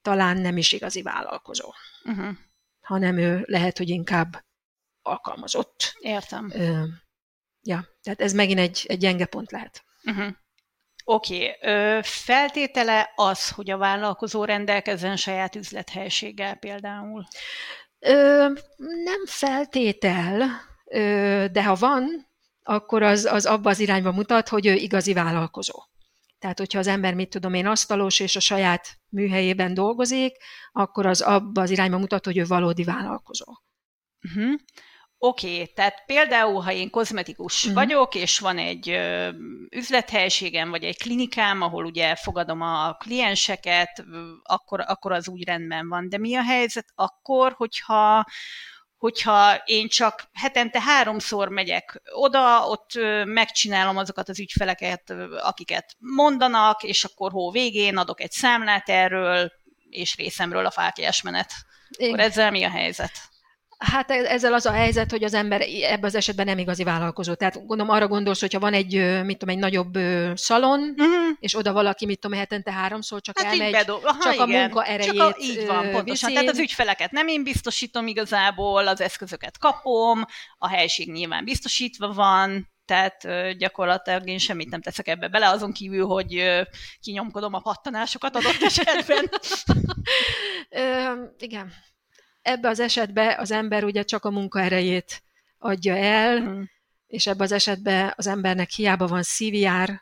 talán 0.02 0.38
nem 0.38 0.58
is 0.58 0.72
igazi 0.72 1.02
vállalkozó, 1.02 1.74
uh-huh. 2.04 2.36
hanem 2.82 3.18
ő 3.18 3.44
lehet, 3.46 3.78
hogy 3.78 3.90
inkább 3.90 4.46
alkalmazott. 5.02 5.96
Értem. 6.00 6.52
Ö, 6.54 6.84
ja, 7.62 7.88
tehát 8.02 8.22
ez 8.22 8.34
megint 8.34 8.60
egy, 8.60 8.86
egy 8.88 8.98
gyenge 8.98 9.26
pont 9.26 9.52
lehet. 9.52 9.84
Uh-huh. 10.04 10.34
Oké, 11.04 11.56
okay. 11.62 12.02
feltétele 12.02 13.12
az, 13.16 13.50
hogy 13.50 13.70
a 13.70 13.78
vállalkozó 13.78 14.46
rendelkezzen 14.46 15.16
saját 15.16 15.56
üzlethelységgel 15.56 16.56
például? 16.56 17.28
Ö, 18.00 18.48
nem 19.04 19.26
feltétel, 19.26 20.62
ö, 20.86 21.46
de 21.52 21.64
ha 21.64 21.76
van, 21.76 22.27
akkor 22.68 23.04
az, 23.04 23.26
az 23.26 23.46
abba 23.46 23.70
az 23.70 23.80
irányba 23.80 24.12
mutat, 24.12 24.50
hogy 24.50 24.66
ő 24.66 24.74
igazi 24.74 25.14
vállalkozó. 25.14 25.74
Tehát, 26.40 26.58
hogyha 26.58 26.80
az 26.80 26.88
ember, 26.88 27.14
mit 27.14 27.30
tudom 27.30 27.54
én, 27.54 27.66
asztalos 27.66 28.20
és 28.20 28.36
a 28.36 28.40
saját 28.40 28.98
műhelyében 29.10 29.74
dolgozik, 29.74 30.36
akkor 30.72 31.06
az 31.06 31.22
abba 31.22 31.62
az 31.62 31.70
irányba 31.70 31.98
mutat, 31.98 32.26
hogy 32.26 32.38
ő 32.38 32.46
valódi 32.46 32.84
vállalkozó. 32.84 33.46
Uh-huh. 34.22 34.54
Oké, 35.18 35.52
okay, 35.52 35.74
tehát 35.74 36.04
például, 36.06 36.62
ha 36.62 36.72
én 36.72 36.90
kozmetikus 36.90 37.62
uh-huh. 37.62 37.74
vagyok, 37.74 38.16
és 38.16 38.40
van 38.40 38.58
egy 38.58 38.90
ö, 38.90 39.30
üzlethelyiségem, 39.70 40.70
vagy 40.70 40.84
egy 40.84 40.98
klinikám, 40.98 41.62
ahol 41.62 41.86
ugye 41.86 42.16
fogadom 42.16 42.62
a 42.62 42.94
klienseket, 42.94 44.06
akkor, 44.44 44.84
akkor 44.88 45.12
az 45.12 45.28
úgy 45.30 45.46
rendben 45.46 45.88
van. 45.88 46.10
De 46.10 46.18
mi 46.18 46.36
a 46.36 46.44
helyzet 46.44 46.92
akkor, 46.96 47.54
hogyha 47.54 48.26
hogyha 48.98 49.62
én 49.66 49.88
csak 49.88 50.30
hetente 50.34 50.82
háromszor 50.82 51.50
megyek 51.50 52.02
oda, 52.14 52.68
ott 52.68 52.92
megcsinálom 53.26 53.98
azokat 53.98 54.30
az 54.30 54.40
ügyfeleket, 54.40 55.14
akiket 55.42 55.96
mondanak, 56.00 56.84
és 56.84 57.04
akkor 57.04 57.32
hó 57.32 57.52
végén 57.52 57.98
adok 57.98 58.22
egy 58.22 58.32
számlát 58.32 58.90
erről, 58.90 59.52
és 59.90 60.16
részemről 60.16 60.66
a 60.66 60.72
fákjás 60.72 61.22
menet. 61.22 61.52
Akkor 62.00 62.20
ezzel 62.20 62.52
mi 62.52 62.64
a 62.64 62.70
helyzet? 62.70 63.12
Hát 63.78 64.12
e- 64.12 64.32
ezzel 64.32 64.54
az 64.54 64.66
a 64.66 64.72
helyzet, 64.72 65.12
hogy 65.12 65.24
az 65.24 65.34
ember 65.34 65.62
ebben 65.82 66.04
az 66.04 66.16
esetben 66.16 66.46
nem 66.46 66.58
igazi 66.58 66.84
vállalkozó. 66.84 67.34
Tehát 67.34 67.66
gondolom 67.66 67.90
arra 67.90 68.08
gondolsz, 68.08 68.40
hogyha 68.40 68.60
van 68.60 68.74
egy, 68.74 69.24
mit 69.24 69.38
tudom, 69.38 69.56
egy 69.56 69.62
nagyobb 69.62 69.98
szalon, 70.36 70.80
uh-huh. 70.80 71.36
és 71.40 71.56
oda 71.56 71.74
valaki, 71.74 72.06
mit 72.06 72.20
tudom, 72.20 72.38
hetente 72.38 72.72
háromszor 72.72 73.22
csak 73.22 73.40
hát 73.40 73.52
elmegy, 73.52 73.72
bedob... 73.72 74.06
Aha, 74.06 74.24
csak 74.24 74.34
igen. 74.34 74.48
a 74.48 74.52
munka 74.52 74.84
erejét 74.84 75.14
csak 75.14 75.36
a, 75.36 75.36
Így 75.40 75.66
van, 75.66 75.92
pontosan. 75.92 76.34
Tehát 76.34 76.50
az 76.50 76.60
ügyfeleket 76.60 77.12
nem 77.12 77.28
én 77.28 77.44
biztosítom 77.44 78.08
igazából, 78.08 78.88
az 78.88 79.02
eszközöket 79.02 79.58
kapom, 79.58 80.26
a 80.58 80.68
helység 80.68 81.12
nyilván 81.12 81.44
biztosítva 81.44 82.14
van, 82.14 82.70
tehát 82.86 83.28
gyakorlatilag 83.58 84.28
én 84.28 84.38
semmit 84.38 84.70
nem 84.70 84.82
teszek 84.82 85.08
ebbe 85.08 85.28
bele, 85.28 85.50
azon 85.50 85.72
kívül, 85.72 86.06
hogy 86.06 86.44
kinyomkodom 87.00 87.54
a 87.54 87.60
pattanásokat 87.60 88.36
adott 88.36 88.62
esetben. 88.62 89.30
Ö, 90.70 91.12
igen, 91.38 91.74
ebbe 92.48 92.70
az 92.70 92.80
esetben 92.80 93.40
az 93.40 93.52
ember 93.52 93.84
ugye 93.84 94.04
csak 94.04 94.26
a 94.26 94.32
munkaerejét 94.32 95.24
adja 95.58 95.96
el, 95.96 96.40
mm. 96.40 96.62
és 97.08 97.28
ebbe 97.28 97.44
az 97.44 97.52
esetben 97.52 98.14
az 98.16 98.28
embernek 98.28 98.70
hiába 98.70 99.08
van 99.08 99.22
CVR 99.22 100.02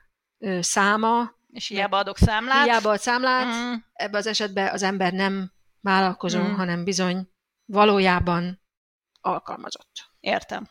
száma, 0.59 1.33
és 1.51 1.67
hiába 1.67 1.97
adok 1.97 2.17
számlát. 2.17 2.63
Hiába 2.63 2.89
ad 2.89 2.99
számlát, 2.99 3.45
mm. 3.45 3.73
ebbe 3.93 4.17
az 4.17 4.27
esetben 4.27 4.73
az 4.73 4.83
ember 4.83 5.13
nem 5.13 5.51
vállalkozó, 5.81 6.39
mm. 6.39 6.53
hanem 6.53 6.83
bizony 6.83 7.29
valójában 7.65 8.61
alkalmazott. 9.21 10.09
Értem. 10.19 10.69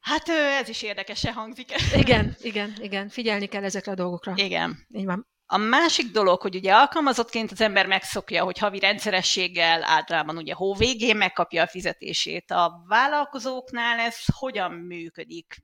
Hát 0.00 0.28
ez 0.28 0.68
is 0.68 0.82
érdekesen 0.82 1.32
hangzik. 1.32 1.72
Igen, 1.94 2.36
igen, 2.40 2.74
igen. 2.80 3.08
Figyelni 3.08 3.46
kell 3.46 3.64
ezekre 3.64 3.92
a 3.92 3.94
dolgokra. 3.94 4.32
Igen. 4.36 4.86
Így 4.88 5.04
van. 5.04 5.29
A 5.52 5.56
másik 5.56 6.10
dolog, 6.10 6.40
hogy 6.40 6.54
ugye 6.54 6.72
alkalmazottként 6.72 7.50
az 7.50 7.60
ember 7.60 7.86
megszokja, 7.86 8.44
hogy 8.44 8.58
havi 8.58 8.78
rendszerességgel 8.78 9.84
általában 9.84 10.36
ugye 10.36 10.54
hó 10.54 10.74
végén 10.74 11.16
megkapja 11.16 11.62
a 11.62 11.66
fizetését. 11.66 12.50
A 12.50 12.84
vállalkozóknál 12.88 13.98
ez 13.98 14.16
hogyan 14.38 14.72
működik? 14.72 15.62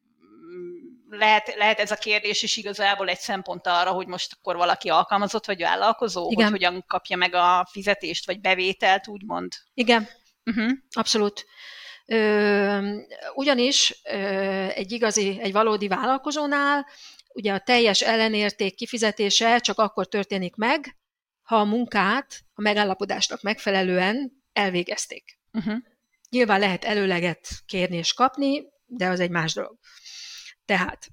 Lehet, 1.08 1.54
lehet 1.56 1.78
ez 1.78 1.90
a 1.90 1.96
kérdés 1.96 2.42
is 2.42 2.56
igazából 2.56 3.08
egy 3.08 3.18
szempont 3.18 3.66
arra, 3.66 3.90
hogy 3.90 4.06
most 4.06 4.36
akkor 4.38 4.56
valaki 4.56 4.88
alkalmazott 4.88 5.46
vagy 5.46 5.60
vállalkozó, 5.60 6.30
Igen. 6.30 6.42
hogy 6.42 6.52
hogyan 6.52 6.84
kapja 6.86 7.16
meg 7.16 7.34
a 7.34 7.68
fizetést 7.70 8.26
vagy 8.26 8.40
bevételt, 8.40 9.08
úgymond? 9.08 9.52
Igen, 9.74 10.08
uh-huh. 10.44 10.70
abszolút. 10.90 11.46
Ö, 12.06 12.96
ugyanis 13.34 14.00
ö, 14.04 14.16
egy 14.68 14.92
igazi, 14.92 15.38
egy 15.40 15.52
valódi 15.52 15.88
vállalkozónál 15.88 16.86
ugye 17.36 17.52
a 17.52 17.58
teljes 17.58 18.00
ellenérték 18.00 18.74
kifizetése 18.74 19.58
csak 19.58 19.78
akkor 19.78 20.06
történik 20.08 20.54
meg, 20.54 20.96
ha 21.42 21.56
a 21.56 21.64
munkát 21.64 22.40
a 22.54 22.60
megállapodásnak 22.60 23.42
megfelelően 23.42 24.44
elvégezték. 24.52 25.38
Uh-huh. 25.52 25.76
Nyilván 26.30 26.60
lehet 26.60 26.84
előleget 26.84 27.48
kérni 27.66 27.96
és 27.96 28.12
kapni, 28.12 28.64
de 28.86 29.08
az 29.08 29.20
egy 29.20 29.30
más 29.30 29.54
dolog. 29.54 29.78
Tehát 30.64 31.08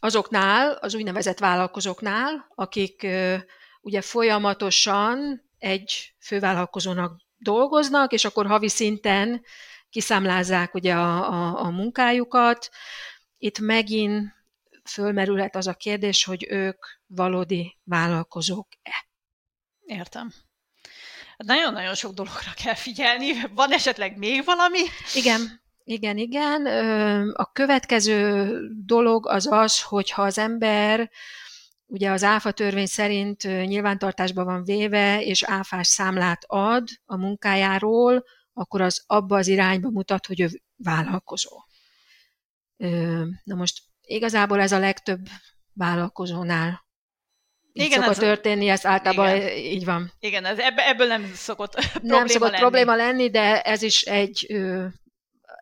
azoknál, 0.00 0.72
az 0.72 0.94
úgynevezett 0.94 1.38
vállalkozóknál, 1.38 2.46
akik 2.54 3.06
ugye 3.80 4.00
folyamatosan 4.00 5.42
egy 5.58 6.14
fővállalkozónak 6.20 7.20
dolgoznak, 7.36 8.12
és 8.12 8.24
akkor 8.24 8.46
havi 8.46 8.68
szinten 8.68 9.44
kiszámlázzák 9.90 10.74
ugye 10.74 10.94
a, 10.94 11.32
a, 11.32 11.64
a 11.64 11.70
munkájukat. 11.70 12.70
Itt 13.38 13.58
megint 13.58 14.41
fölmerülhet 14.92 15.56
az 15.56 15.66
a 15.66 15.74
kérdés, 15.74 16.24
hogy 16.24 16.46
ők 16.48 16.86
valódi 17.06 17.78
vállalkozók-e. 17.84 19.08
Értem. 19.86 20.32
Nagyon-nagyon 21.36 21.94
sok 21.94 22.12
dologra 22.12 22.52
kell 22.64 22.74
figyelni. 22.74 23.32
Van 23.54 23.72
esetleg 23.72 24.18
még 24.18 24.44
valami? 24.44 24.80
Igen, 25.14 25.62
igen, 25.84 26.16
igen. 26.16 26.66
A 27.32 27.52
következő 27.52 28.50
dolog 28.84 29.26
az 29.26 29.46
az, 29.50 29.82
hogyha 29.82 30.22
az 30.22 30.38
ember 30.38 31.10
ugye 31.86 32.10
az 32.10 32.22
áfa 32.22 32.52
törvény 32.52 32.86
szerint 32.86 33.42
nyilvántartásba 33.42 34.44
van 34.44 34.64
véve, 34.64 35.22
és 35.22 35.42
áfás 35.42 35.86
számlát 35.86 36.44
ad 36.46 36.88
a 37.04 37.16
munkájáról, 37.16 38.24
akkor 38.52 38.80
az 38.80 39.04
abba 39.06 39.36
az 39.36 39.48
irányba 39.48 39.90
mutat, 39.90 40.26
hogy 40.26 40.40
ő 40.40 40.48
vállalkozó. 40.76 41.50
Na 43.44 43.54
most 43.54 43.82
igazából 44.02 44.60
ez 44.60 44.72
a 44.72 44.78
legtöbb 44.78 45.26
vállalkozónál 45.72 46.90
így 47.72 47.84
igen, 47.84 47.98
szokott 48.00 48.16
ez, 48.16 48.18
történni, 48.18 48.68
ez 48.68 48.86
általában 48.86 49.36
igen. 49.36 49.56
így 49.56 49.84
van. 49.84 50.12
Igen, 50.18 50.44
ez 50.44 50.58
ebből 50.76 51.06
nem 51.06 51.32
szokott 51.34 51.72
probléma 51.92 52.16
Nem 52.16 52.26
szokott 52.26 52.48
lenni. 52.50 52.60
probléma 52.60 52.94
lenni, 52.96 53.30
de 53.30 53.62
ez 53.62 53.82
is 53.82 54.02
egy, 54.02 54.46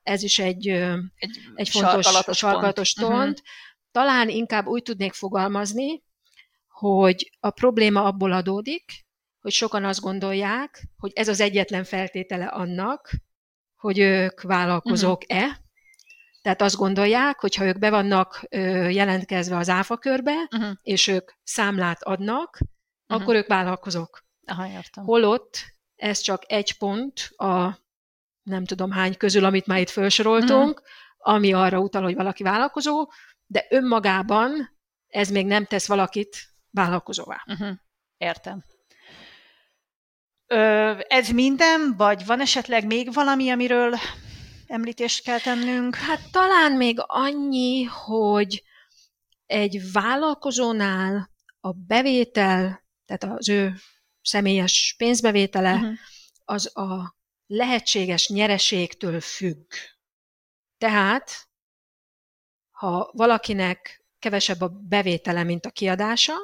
ez 0.02 0.22
is 0.22 0.38
egy, 0.38 0.68
egy, 0.68 1.38
egy 1.54 1.68
fontos 1.68 2.04
sarkalatos, 2.04 2.36
sarkalatos 2.36 2.94
pont. 2.94 3.12
pont. 3.12 3.28
Uh-huh. 3.28 3.44
Talán 3.92 4.28
inkább 4.28 4.66
úgy 4.66 4.82
tudnék 4.82 5.12
fogalmazni, 5.12 6.02
hogy 6.68 7.30
a 7.40 7.50
probléma 7.50 8.04
abból 8.04 8.32
adódik, 8.32 8.84
hogy 9.40 9.52
sokan 9.52 9.84
azt 9.84 10.00
gondolják, 10.00 10.88
hogy 10.96 11.10
ez 11.14 11.28
az 11.28 11.40
egyetlen 11.40 11.84
feltétele 11.84 12.46
annak, 12.46 13.10
hogy 13.76 13.98
ők 13.98 14.42
vállalkozók-e, 14.42 15.36
uh-huh. 15.36 15.56
Tehát 16.42 16.62
azt 16.62 16.76
gondolják, 16.76 17.40
hogy 17.40 17.54
ha 17.54 17.64
ők 17.64 17.78
be 17.78 17.90
vannak 17.90 18.42
jelentkezve 18.90 19.56
az 19.56 19.68
áfa 19.68 19.96
körbe, 19.96 20.34
uh-huh. 20.50 20.72
és 20.82 21.06
ők 21.06 21.30
számlát 21.42 22.02
adnak, 22.02 22.58
uh-huh. 22.60 23.22
akkor 23.22 23.34
ők 23.34 23.46
vállalkozók. 23.46 24.24
Aha, 24.46 24.66
értem. 24.66 25.04
Holott 25.04 25.58
ez 25.96 26.18
csak 26.18 26.42
egy 26.46 26.78
pont 26.78 27.30
a 27.36 27.78
nem 28.42 28.64
tudom 28.64 28.90
hány 28.90 29.16
közül, 29.16 29.44
amit 29.44 29.66
már 29.66 29.80
itt 29.80 29.90
felsoroltunk, 29.90 30.80
uh-huh. 30.80 31.34
ami 31.34 31.52
arra 31.52 31.78
utal, 31.78 32.02
hogy 32.02 32.14
valaki 32.14 32.42
vállalkozó, 32.42 33.10
de 33.46 33.66
önmagában 33.70 34.78
ez 35.06 35.30
még 35.30 35.46
nem 35.46 35.64
tesz 35.64 35.86
valakit 35.86 36.36
vállalkozóvá. 36.70 37.42
Uh-huh. 37.46 37.76
Értem. 38.16 38.64
Ö, 40.46 40.94
ez 41.08 41.28
minden, 41.28 41.94
vagy 41.96 42.26
van 42.26 42.40
esetleg 42.40 42.86
még 42.86 43.12
valami, 43.12 43.50
amiről 43.50 43.94
említést 44.70 45.22
kell 45.22 45.40
tennünk? 45.40 45.94
Hát 45.94 46.30
talán 46.30 46.72
még 46.72 46.98
annyi, 47.06 47.82
hogy 47.82 48.62
egy 49.46 49.92
vállalkozónál 49.92 51.30
a 51.60 51.72
bevétel, 51.72 52.84
tehát 53.06 53.38
az 53.38 53.48
ő 53.48 53.74
személyes 54.22 54.94
pénzbevétele, 54.98 55.74
uh-huh. 55.74 55.92
az 56.44 56.76
a 56.76 57.16
lehetséges 57.46 58.28
nyereségtől 58.28 59.20
függ. 59.20 59.72
Tehát, 60.78 61.48
ha 62.70 63.10
valakinek 63.12 64.04
kevesebb 64.18 64.60
a 64.60 64.68
bevétele, 64.68 65.42
mint 65.42 65.66
a 65.66 65.70
kiadása, 65.70 66.34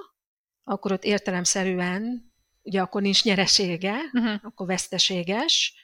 akkor 0.64 0.92
ott 0.92 1.04
értelemszerűen, 1.04 2.33
ugye 2.62 2.80
akkor 2.80 3.02
nincs 3.02 3.25
nyeresége, 3.25 3.97
uh-huh. 4.12 4.40
akkor 4.42 4.66
veszteséges, 4.66 5.75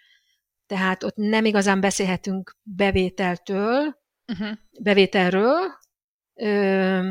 tehát 0.66 1.02
ott 1.02 1.16
nem 1.16 1.44
igazán 1.44 1.80
beszélhetünk 1.80 2.56
bevételtől, 2.62 3.96
uh-huh. 4.32 4.58
bevételről, 4.80 5.60
ö, 6.34 7.10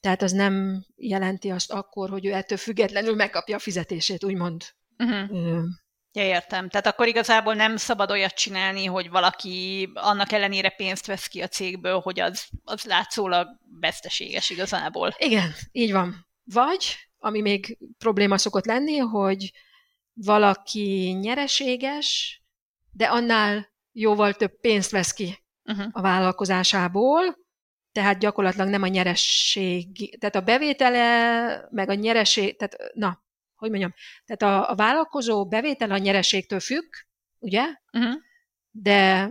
tehát 0.00 0.22
az 0.22 0.32
nem 0.32 0.84
jelenti 0.96 1.50
azt 1.50 1.72
akkor, 1.72 2.10
hogy 2.10 2.26
ő 2.26 2.32
ettől 2.32 2.58
függetlenül 2.58 3.14
megkapja 3.14 3.56
a 3.56 3.58
fizetését, 3.58 4.24
úgymond. 4.24 4.62
Uh-huh. 4.98 5.30
Ö, 5.30 5.62
Ja, 6.16 6.24
értem. 6.24 6.68
Tehát 6.68 6.86
akkor 6.86 7.06
igazából 7.06 7.54
nem 7.54 7.76
szabad 7.76 8.10
olyat 8.10 8.34
csinálni, 8.34 8.84
hogy 8.84 9.10
valaki 9.10 9.90
annak 9.94 10.32
ellenére 10.32 10.70
pénzt 10.70 11.06
vesz 11.06 11.26
ki 11.26 11.42
a 11.42 11.48
cégből, 11.48 12.00
hogy 12.00 12.20
az, 12.20 12.46
az 12.64 12.84
látszólag 12.84 13.48
veszteséges 13.80 14.50
igazából. 14.50 15.14
Igen, 15.18 15.52
így 15.72 15.92
van. 15.92 16.26
Vagy, 16.44 16.96
ami 17.18 17.40
még 17.40 17.78
probléma 17.98 18.38
szokott 18.38 18.64
lenni, 18.64 18.96
hogy 18.96 19.52
valaki 20.12 21.16
nyereséges, 21.20 22.40
de 22.96 23.04
annál 23.04 23.68
jóval 23.92 24.34
több 24.34 24.60
pénzt 24.60 24.90
vesz 24.90 25.12
ki 25.12 25.38
uh-huh. 25.64 25.86
a 25.92 26.00
vállalkozásából, 26.00 27.36
tehát 27.92 28.18
gyakorlatilag 28.18 28.68
nem 28.68 28.82
a 28.82 28.86
nyeresség, 28.86 30.18
tehát 30.18 30.34
a 30.34 30.40
bevétele, 30.40 31.68
meg 31.70 31.88
a 31.88 31.94
nyereség, 31.94 32.56
tehát 32.56 32.76
na, 32.94 33.24
hogy 33.56 33.70
mondjam, 33.70 33.94
tehát 34.24 34.42
a, 34.42 34.70
a 34.70 34.74
vállalkozó 34.74 35.46
bevétel 35.46 35.90
a 35.90 35.98
nyereségtől 35.98 36.60
függ, 36.60 36.92
ugye? 37.38 37.64
Uh-huh. 37.92 38.14
De 38.70 39.30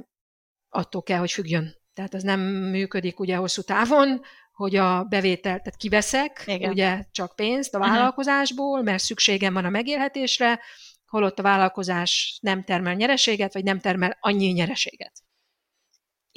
attól 0.69 1.03
kell, 1.03 1.19
hogy 1.19 1.31
függjön. 1.31 1.75
Tehát 1.93 2.13
az 2.13 2.23
nem 2.23 2.39
működik 2.49 3.19
ugye 3.19 3.35
hosszú 3.35 3.61
távon, 3.61 4.21
hogy 4.51 4.75
a 4.75 5.03
bevétel, 5.03 5.57
tehát 5.57 5.75
kiveszek 5.75 6.43
Igen. 6.45 6.69
ugye 6.69 7.03
csak 7.11 7.35
pénzt 7.35 7.75
a 7.75 7.77
mhm. 7.77 7.87
vállalkozásból, 7.87 8.81
mert 8.81 9.03
szükségem 9.03 9.53
van 9.53 9.65
a 9.65 9.69
megélhetésre, 9.69 10.59
holott 11.05 11.39
a 11.39 11.43
vállalkozás 11.43 12.39
nem 12.41 12.63
termel 12.63 12.93
nyereséget, 12.93 13.53
vagy 13.53 13.63
nem 13.63 13.79
termel 13.79 14.17
annyi 14.19 14.47
nyereséget. 14.47 15.25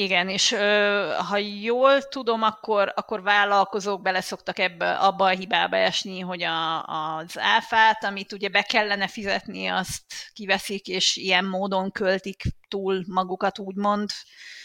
Igen, 0.01 0.29
és 0.29 0.53
ö, 0.53 1.13
ha 1.29 1.37
jól 1.37 2.03
tudom, 2.03 2.43
akkor, 2.43 2.93
akkor 2.97 3.23
vállalkozók 3.23 4.03
bele 4.03 4.21
szoktak 4.21 4.59
ebbe, 4.59 4.95
abba 4.95 5.25
a 5.25 5.37
hibába 5.37 5.77
esni, 5.77 6.21
hogy 6.21 6.43
a, 6.43 6.85
az 6.85 7.39
áfát, 7.39 8.05
amit 8.05 8.33
ugye 8.33 8.49
be 8.49 8.63
kellene 8.63 9.09
fizetni, 9.09 9.67
azt 9.67 10.03
kiveszik, 10.33 10.87
és 10.87 11.17
ilyen 11.17 11.45
módon 11.45 11.91
költik 11.91 12.43
túl 12.69 13.05
magukat, 13.07 13.59
úgymond. 13.59 14.11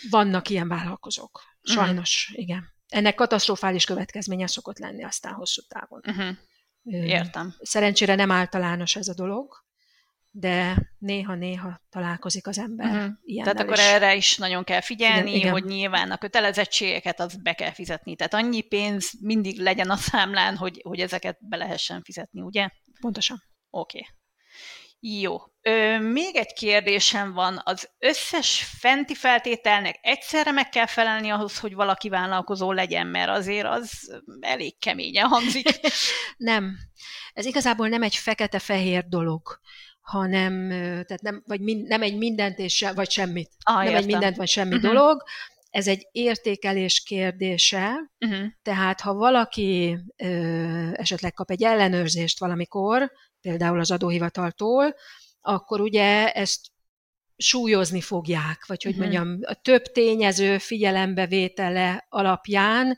Vannak 0.09 0.49
ilyen 0.49 0.67
vállalkozók. 0.67 1.41
Mhm. 1.61 1.77
Sajnos, 1.77 2.27
uh-huh. 2.29 2.43
igen. 2.43 2.73
Ennek 2.87 3.15
katasztrofális 3.15 3.85
következménye 3.85 4.47
szokott 4.47 4.79
lenni 4.79 5.03
aztán 5.03 5.33
hosszú 5.33 5.61
távon. 5.67 6.01
Uh-huh. 6.07 6.37
Értem. 7.09 7.55
Szerencsére 7.61 8.15
nem 8.15 8.31
általános 8.31 8.95
ez 8.95 9.07
a 9.07 9.13
dolog, 9.13 9.62
de 10.35 10.75
néha-néha 10.97 11.81
találkozik 11.89 12.47
az 12.47 12.57
ember 12.59 12.87
uh-huh. 12.87 13.11
ilyen. 13.23 13.43
Tehát 13.43 13.59
akkor 13.59 13.77
is. 13.77 13.83
erre 13.83 14.15
is 14.15 14.37
nagyon 14.37 14.63
kell 14.63 14.81
figyelni, 14.81 15.29
igen, 15.29 15.39
igen. 15.39 15.51
hogy 15.51 15.63
nyilván 15.63 16.11
a 16.11 16.17
kötelezettségeket 16.17 17.19
az 17.19 17.41
be 17.41 17.53
kell 17.53 17.71
fizetni. 17.71 18.15
Tehát 18.15 18.33
annyi 18.33 18.61
pénz 18.61 19.11
mindig 19.21 19.59
legyen 19.59 19.89
a 19.89 19.95
számlán, 19.95 20.55
hogy, 20.55 20.81
hogy 20.83 20.99
ezeket 20.99 21.37
be 21.47 21.57
lehessen 21.57 22.01
fizetni, 22.03 22.41
ugye? 22.41 22.69
Pontosan. 22.99 23.43
Oké. 23.69 23.97
Okay. 23.97 24.09
Jó. 24.99 25.37
Ö, 25.61 25.99
még 25.99 26.35
egy 26.35 26.53
kérdésem 26.53 27.33
van. 27.33 27.61
Az 27.63 27.89
összes 27.99 28.63
fenti 28.79 29.15
feltételnek 29.15 29.99
egyszerre 30.01 30.51
meg 30.51 30.69
kell 30.69 30.85
felelni 30.85 31.29
ahhoz, 31.29 31.59
hogy 31.59 31.73
valaki 31.73 32.09
vállalkozó 32.09 32.71
legyen, 32.71 33.07
mert 33.07 33.29
azért 33.29 33.67
az 33.67 34.21
elég 34.39 34.79
keményen 34.79 35.27
hangzik. 35.27 35.67
nem. 36.37 36.75
Ez 37.33 37.45
igazából 37.45 37.87
nem 37.87 38.03
egy 38.03 38.15
fekete-fehér 38.15 39.07
dolog 39.07 39.61
hanem 40.03 40.69
tehát 40.69 41.21
nem, 41.21 41.43
vagy 41.45 41.59
mind, 41.59 41.87
nem 41.87 42.01
egy 42.01 42.17
mindent 42.17 42.59
és 42.59 42.75
se, 42.75 42.93
vagy 42.93 43.09
semmit. 43.09 43.49
Ah, 43.63 43.75
nem 43.75 43.85
értem. 43.85 44.01
egy 44.01 44.05
mindent 44.05 44.35
vagy 44.35 44.47
semmi 44.47 44.75
uh-huh. 44.75 44.91
dolog. 44.91 45.23
Ez 45.69 45.87
egy 45.87 46.07
értékelés 46.11 47.03
kérdése, 47.03 48.11
uh-huh. 48.19 48.45
tehát 48.61 49.01
ha 49.01 49.13
valaki 49.13 49.97
ö, 50.17 50.89
esetleg 50.93 51.33
kap 51.33 51.51
egy 51.51 51.63
ellenőrzést 51.63 52.39
valamikor, 52.39 53.11
például 53.41 53.79
az 53.79 53.91
adóhivataltól, 53.91 54.95
akkor 55.41 55.81
ugye 55.81 56.31
ezt 56.31 56.59
súlyozni 57.37 58.01
fogják, 58.01 58.65
vagy 58.65 58.83
hogy 58.83 58.95
uh-huh. 58.95 59.11
mondjam, 59.11 59.39
a 59.41 59.53
több 59.53 59.83
tényező 59.83 60.57
figyelembevétele 60.57 62.05
alapján 62.09 62.97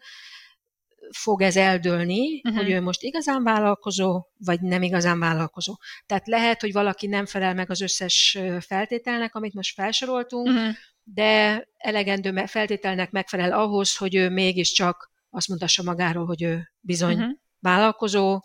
fog 1.11 1.41
ez 1.41 1.55
eldőlni, 1.55 2.41
uh-huh. 2.43 2.61
hogy 2.61 2.71
ő 2.71 2.81
most 2.81 3.01
igazán 3.01 3.43
vállalkozó, 3.43 4.25
vagy 4.37 4.61
nem 4.61 4.81
igazán 4.81 5.19
vállalkozó. 5.19 5.75
Tehát 6.05 6.27
lehet, 6.27 6.61
hogy 6.61 6.71
valaki 6.71 7.07
nem 7.07 7.25
felel 7.25 7.53
meg 7.53 7.69
az 7.69 7.81
összes 7.81 8.37
feltételnek, 8.59 9.35
amit 9.35 9.53
most 9.53 9.73
felsoroltunk, 9.73 10.47
uh-huh. 10.47 10.73
de 11.03 11.63
elegendő 11.77 12.45
feltételnek 12.45 13.11
megfelel 13.11 13.51
ahhoz, 13.51 13.97
hogy 13.97 14.15
ő 14.15 14.29
mégiscsak 14.29 15.11
azt 15.29 15.47
mondhassa 15.47 15.83
magáról, 15.83 16.25
hogy 16.25 16.43
ő 16.43 16.71
bizony 16.79 17.15
uh-huh. 17.15 17.31
vállalkozó. 17.59 18.39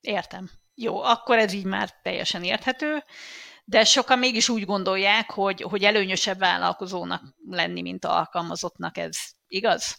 Értem. 0.00 0.50
Jó, 0.74 1.02
akkor 1.02 1.38
ez 1.38 1.52
így 1.52 1.64
már 1.64 1.90
teljesen 2.02 2.44
érthető, 2.44 3.04
de 3.64 3.84
sokan 3.84 4.18
mégis 4.18 4.48
úgy 4.48 4.64
gondolják, 4.64 5.30
hogy, 5.30 5.62
hogy 5.62 5.84
előnyösebb 5.84 6.38
vállalkozónak 6.38 7.22
lenni, 7.48 7.82
mint 7.82 8.04
alkalmazottnak. 8.04 8.96
Ez 8.98 9.18
igaz? 9.46 9.96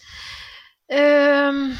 Öm, 0.85 1.73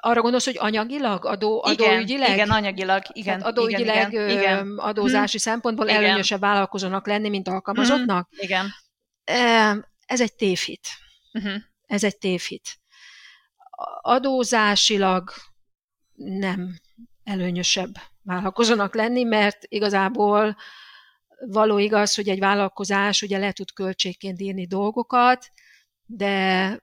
arra 0.00 0.20
gondolsz, 0.20 0.44
hogy 0.44 0.58
anyagilag, 0.58 1.24
adó, 1.24 1.64
igen, 1.70 1.90
adóügyileg? 1.90 2.32
Igen, 2.32 2.50
anyagilag, 2.50 3.02
igen. 3.12 3.38
Tehát 3.38 3.52
adóügyileg, 3.52 4.12
igen, 4.12 4.28
igen. 4.30 4.78
adózási 4.78 5.38
hmm. 5.42 5.52
szempontból 5.52 5.88
igen. 5.88 6.04
előnyösebb 6.04 6.40
vállalkozónak 6.40 7.06
lenni, 7.06 7.28
mint 7.28 7.48
alkalmazottnak? 7.48 8.28
Hmm. 8.28 8.38
Igen. 8.40 8.74
Ez 10.06 10.20
egy 10.20 10.34
tévhit. 10.34 10.88
Uh-huh. 11.32 11.54
Ez 11.86 12.04
egy 12.04 12.18
tévhit. 12.18 12.78
Adózásilag 14.00 15.30
nem 16.14 16.78
előnyösebb 17.24 17.94
vállalkozónak 18.22 18.94
lenni, 18.94 19.22
mert 19.22 19.58
igazából 19.68 20.56
való 21.46 21.78
igaz, 21.78 22.14
hogy 22.14 22.28
egy 22.28 22.38
vállalkozás 22.38 23.22
ugye 23.22 23.38
le 23.38 23.52
tud 23.52 23.72
költségként 23.72 24.40
írni 24.40 24.66
dolgokat, 24.66 25.46
de 26.04 26.76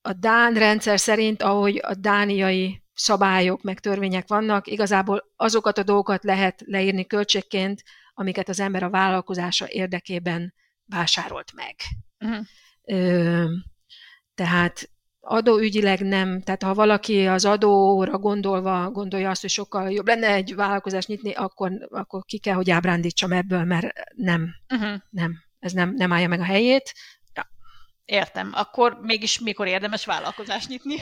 a 0.00 0.12
Dán 0.12 0.54
rendszer 0.54 1.00
szerint, 1.00 1.42
ahogy 1.42 1.80
a 1.82 1.94
dániai 1.94 2.82
szabályok 2.94 3.62
meg 3.62 3.80
törvények 3.80 4.28
vannak, 4.28 4.66
igazából 4.66 5.32
azokat 5.36 5.78
a 5.78 5.82
dolgokat 5.82 6.24
lehet 6.24 6.62
leírni 6.66 7.06
költségként, 7.06 7.82
amiket 8.14 8.48
az 8.48 8.60
ember 8.60 8.82
a 8.82 8.90
vállalkozása 8.90 9.68
érdekében 9.68 10.54
vásárolt 10.84 11.52
meg. 11.54 11.74
Uh-huh. 12.18 12.46
Ö, 12.84 13.44
tehát 14.34 14.90
adóügyileg 15.28 16.00
nem, 16.00 16.40
tehát 16.42 16.62
ha 16.62 16.74
valaki 16.74 17.26
az 17.26 17.44
adóra 17.44 18.18
gondolva 18.18 18.90
gondolja 18.90 19.30
azt, 19.30 19.40
hogy 19.40 19.50
sokkal 19.50 19.90
jobb 19.90 20.06
lenne 20.06 20.26
egy 20.26 20.54
vállalkozást 20.54 21.08
nyitni, 21.08 21.32
akkor, 21.32 21.72
akkor 21.90 22.22
ki 22.24 22.38
kell, 22.38 22.54
hogy 22.54 22.70
ábrándítsam 22.70 23.32
ebből, 23.32 23.64
mert 23.64 23.86
nem, 24.14 24.54
uh-huh. 24.74 24.94
nem, 25.10 25.32
ez 25.58 25.72
nem, 25.72 25.94
nem 25.94 26.12
állja 26.12 26.28
meg 26.28 26.40
a 26.40 26.44
helyét. 26.44 26.94
Ja. 27.34 27.46
Értem. 28.04 28.50
Akkor 28.54 28.98
mégis 29.02 29.38
mikor 29.40 29.66
érdemes 29.66 30.04
vállalkozást 30.04 30.68
nyitni, 30.68 30.96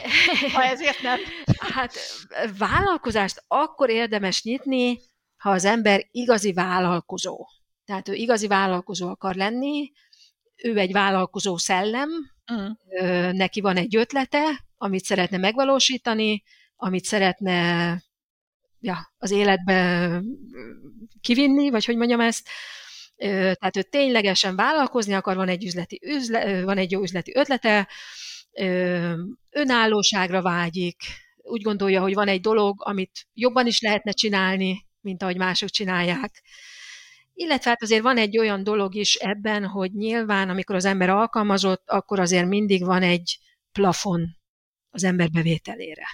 ha 0.52 0.62
ezért 0.62 1.02
nem? 1.02 1.18
Hát 1.74 1.92
vállalkozást 2.58 3.44
akkor 3.48 3.90
érdemes 3.90 4.42
nyitni, 4.42 4.98
ha 5.36 5.50
az 5.50 5.64
ember 5.64 6.06
igazi 6.10 6.52
vállalkozó. 6.52 7.46
Tehát 7.84 8.08
ő 8.08 8.14
igazi 8.14 8.46
vállalkozó 8.46 9.08
akar 9.08 9.34
lenni, 9.34 9.92
ő 10.56 10.78
egy 10.78 10.92
vállalkozó 10.92 11.56
szellem, 11.56 12.08
uh-huh. 12.52 13.32
neki 13.32 13.60
van 13.60 13.76
egy 13.76 13.96
ötlete, 13.96 14.64
amit 14.76 15.04
szeretne 15.04 15.36
megvalósítani, 15.36 16.42
amit 16.76 17.04
szeretne 17.04 18.02
ja, 18.80 19.12
az 19.18 19.30
életbe 19.30 20.20
kivinni, 21.20 21.70
vagy 21.70 21.84
hogy 21.84 21.96
mondjam 21.96 22.20
ezt, 22.20 22.48
tehát 23.16 23.76
ő 23.76 23.82
ténylegesen 23.82 24.56
vállalkozni 24.56 25.14
akar, 25.14 25.36
van 25.36 25.48
egy, 25.48 25.64
üzleti 25.64 26.00
üzle, 26.04 26.64
van 26.64 26.78
egy 26.78 26.90
jó 26.90 27.02
üzleti 27.02 27.32
ötlete, 27.34 27.88
önállóságra 29.50 30.42
vágyik, 30.42 30.96
úgy 31.36 31.62
gondolja, 31.62 32.00
hogy 32.00 32.14
van 32.14 32.28
egy 32.28 32.40
dolog, 32.40 32.82
amit 32.84 33.26
jobban 33.34 33.66
is 33.66 33.80
lehetne 33.80 34.12
csinálni, 34.12 34.86
mint 35.00 35.22
ahogy 35.22 35.36
mások 35.36 35.68
csinálják, 35.68 36.42
Illetve 37.38 37.70
hát 37.70 37.82
azért 37.82 38.02
van 38.02 38.16
egy 38.16 38.38
olyan 38.38 38.64
dolog 38.64 38.94
is 38.94 39.14
ebben, 39.14 39.66
hogy 39.66 39.92
nyilván, 39.92 40.48
amikor 40.48 40.74
az 40.74 40.84
ember 40.84 41.08
alkalmazott, 41.08 41.90
akkor 41.90 42.20
azért 42.20 42.46
mindig 42.46 42.84
van 42.84 43.02
egy 43.02 43.38
plafon 43.72 44.36
az 44.90 45.04
ember 45.04 45.30
bevételére. 45.30 46.06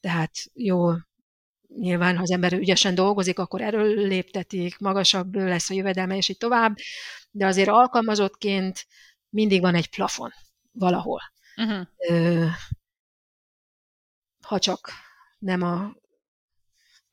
Tehát 0.00 0.32
jó, 0.52 0.90
nyilván, 1.68 2.16
ha 2.16 2.22
az 2.22 2.30
ember 2.30 2.52
ügyesen 2.52 2.94
dolgozik, 2.94 3.38
akkor 3.38 3.60
erről 3.60 4.06
léptetik, 4.06 4.78
magasabb 4.78 5.34
lesz 5.34 5.70
a 5.70 5.74
jövedelme, 5.74 6.16
és 6.16 6.28
így 6.28 6.36
tovább, 6.36 6.76
de 7.30 7.46
azért 7.46 7.68
alkalmazottként 7.68 8.86
mindig 9.28 9.60
van 9.60 9.74
egy 9.74 9.90
plafon 9.90 10.30
valahol. 10.72 11.20
Uh-huh. 11.56 11.86
Ö, 11.96 12.46
ha 14.42 14.58
csak 14.58 14.90
nem 15.38 15.62
a 15.62 15.96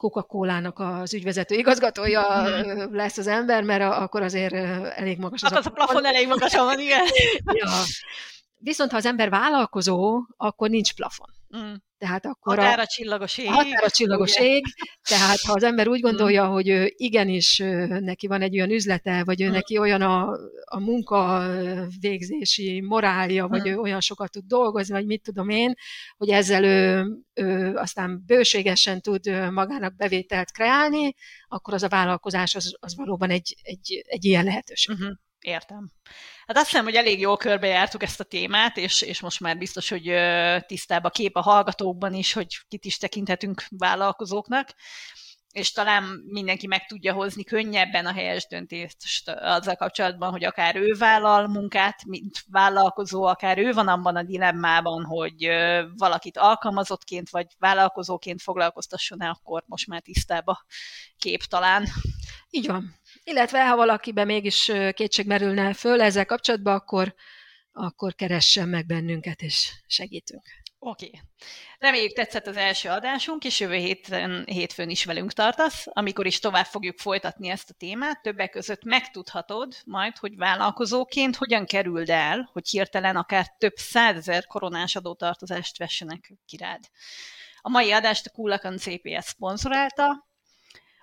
Coca-Cola-nak 0.09 0.79
az 0.79 1.13
ügyvezető 1.13 1.55
igazgatója 1.55 2.21
uh-huh. 2.21 2.93
lesz 2.93 3.17
az 3.17 3.27
ember, 3.27 3.63
mert 3.63 3.93
akkor 3.93 4.21
azért 4.21 4.53
elég 4.97 5.17
magas 5.17 5.43
az, 5.43 5.51
az 5.51 5.65
a 5.65 5.69
plafon. 5.69 5.73
plafon 5.73 6.05
elég 6.05 6.27
magas 6.27 6.55
van, 6.55 6.79
igen. 6.79 7.05
ja. 7.61 7.69
Viszont 8.57 8.91
ha 8.91 8.97
az 8.97 9.05
ember 9.05 9.29
vállalkozó, 9.29 10.21
akkor 10.37 10.69
nincs 10.69 10.93
plafon. 10.93 11.27
Mm. 11.57 11.73
Tehát 12.05 12.25
akkor 12.25 12.57
határa 12.57 12.85
csillagos 12.85 13.37
ég. 13.37 13.47
Határa 13.47 13.89
csillagos 13.89 14.39
ég. 14.39 14.63
Tehát 15.09 15.39
ha 15.39 15.53
az 15.53 15.63
ember 15.63 15.87
úgy 15.87 15.99
gondolja, 15.99 16.47
mm. 16.47 16.51
hogy 16.51 16.69
ő 16.69 16.93
igenis 16.95 17.57
neki 17.87 18.27
van 18.27 18.41
egy 18.41 18.55
olyan 18.55 18.69
üzlete, 18.69 19.23
vagy 19.23 19.41
ő 19.41 19.47
mm. 19.47 19.51
neki 19.51 19.77
olyan 19.77 20.01
a, 20.01 20.29
a 20.65 20.79
munka 20.79 21.47
végzési 21.99 22.81
morálja, 22.81 23.47
vagy 23.47 23.61
mm. 23.61 23.71
ő 23.71 23.77
olyan 23.77 23.99
sokat 23.99 24.31
tud 24.31 24.43
dolgozni, 24.45 24.93
vagy 24.93 25.05
mit 25.05 25.23
tudom 25.23 25.49
én, 25.49 25.73
hogy 26.17 26.29
ezzel 26.29 26.63
ő, 26.63 27.05
ő 27.33 27.75
aztán 27.75 28.23
bőségesen 28.25 29.01
tud 29.01 29.51
magának 29.51 29.95
bevételt 29.95 30.51
kreálni, 30.51 31.13
akkor 31.47 31.73
az 31.73 31.83
a 31.83 31.89
vállalkozás 31.89 32.55
az, 32.55 32.75
az 32.79 32.95
valóban 32.95 33.29
egy, 33.29 33.55
egy, 33.61 34.01
egy 34.07 34.25
ilyen 34.25 34.43
lehetőség. 34.43 34.95
Mm-hmm. 34.95 35.11
Értem. 35.45 35.91
Hát 36.47 36.57
azt 36.57 36.69
hiszem, 36.69 36.83
hogy 36.83 36.95
elég 36.95 37.19
jól 37.19 37.37
körbejártuk 37.37 38.03
ezt 38.03 38.19
a 38.19 38.23
témát, 38.23 38.77
és, 38.77 39.01
és 39.01 39.21
most 39.21 39.39
már 39.39 39.57
biztos, 39.57 39.89
hogy 39.89 40.13
tisztább 40.65 41.03
a 41.03 41.09
kép 41.09 41.35
a 41.35 41.41
hallgatókban 41.41 42.13
is, 42.13 42.33
hogy 42.33 42.47
kit 42.67 42.85
is 42.85 42.97
tekinthetünk 42.97 43.63
vállalkozóknak, 43.69 44.69
és 45.51 45.71
talán 45.71 46.03
mindenki 46.27 46.67
meg 46.67 46.85
tudja 46.85 47.13
hozni 47.13 47.43
könnyebben 47.43 48.05
a 48.05 48.13
helyes 48.13 48.47
döntést 48.47 49.29
azzal 49.29 49.75
kapcsolatban, 49.75 50.31
hogy 50.31 50.43
akár 50.43 50.75
ő 50.75 50.95
vállal 50.97 51.47
munkát, 51.47 52.05
mint 52.05 52.43
vállalkozó, 52.47 53.23
akár 53.23 53.57
ő 53.57 53.73
van 53.73 53.87
abban 53.87 54.15
a 54.15 54.23
dilemmában, 54.23 55.03
hogy 55.03 55.47
valakit 55.97 56.37
alkalmazottként 56.37 57.29
vagy 57.29 57.47
vállalkozóként 57.59 58.41
foglalkoztasson-e, 58.41 59.29
akkor 59.29 59.63
most 59.65 59.87
már 59.87 60.01
tisztább 60.01 60.47
a 60.47 60.65
kép 61.17 61.43
talán. 61.43 61.87
Így 62.55 62.67
van. 62.67 62.95
Illetve, 63.23 63.67
ha 63.67 63.75
valakiben 63.75 64.25
mégis 64.25 64.71
kétség 64.93 65.27
merülne 65.27 65.73
föl 65.73 66.01
ezzel 66.01 66.25
kapcsolatban, 66.25 66.75
akkor, 66.75 67.15
akkor 67.71 68.15
keressen 68.15 68.69
meg 68.69 68.85
bennünket, 68.85 69.41
és 69.41 69.71
segítünk. 69.87 70.43
Oké. 70.79 71.05
Okay. 71.05 71.19
Reméljük 71.79 72.13
tetszett 72.13 72.47
az 72.47 72.57
első 72.57 72.89
adásunk, 72.89 73.43
és 73.43 73.59
jövő 73.59 73.75
héten, 73.75 74.45
hétfőn 74.45 74.89
is 74.89 75.05
velünk 75.05 75.33
tartasz, 75.33 75.85
amikor 75.89 76.25
is 76.25 76.39
tovább 76.39 76.65
fogjuk 76.65 76.99
folytatni 76.99 77.49
ezt 77.49 77.69
a 77.69 77.73
témát. 77.77 78.21
Többek 78.21 78.49
között 78.49 78.83
megtudhatod 78.83 79.75
majd, 79.85 80.17
hogy 80.17 80.35
vállalkozóként 80.35 81.35
hogyan 81.35 81.65
kerüld 81.65 82.09
el, 82.09 82.49
hogy 82.53 82.67
hirtelen 82.67 83.15
akár 83.15 83.47
több 83.57 83.75
százezer 83.75 84.45
koronás 84.45 84.95
adótartozást 84.95 85.77
vessenek 85.77 86.33
kirád. 86.45 86.83
A 87.61 87.69
mai 87.69 87.91
adást 87.91 88.25
a 88.25 88.29
Kullakan 88.29 88.77
CPS 88.77 89.25
szponzorálta, 89.25 90.33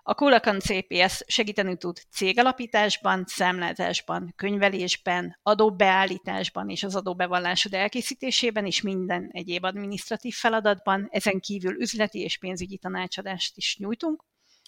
a 0.05 0.15
Kulakan 0.15 0.61
CPS 0.61 1.23
segíteni 1.27 1.77
tud 1.77 1.99
cégalapításban, 2.11 3.25
számlázásban, 3.27 4.33
könyvelésben, 4.37 5.39
adóbeállításban 5.43 6.69
és 6.69 6.83
az 6.83 6.97
adóbevallásod 6.97 7.75
elkészítésében 7.75 8.67
és 8.67 8.81
minden 8.81 9.29
egyéb 9.33 9.65
adminisztratív 9.65 10.35
feladatban, 10.35 11.09
ezen 11.11 11.41
kívül 11.41 11.81
üzleti 11.81 12.21
és 12.21 12.39
pénzügyi 12.39 12.77
tanácsadást 12.77 13.57
is 13.57 13.77
nyújtunk. 13.79 14.25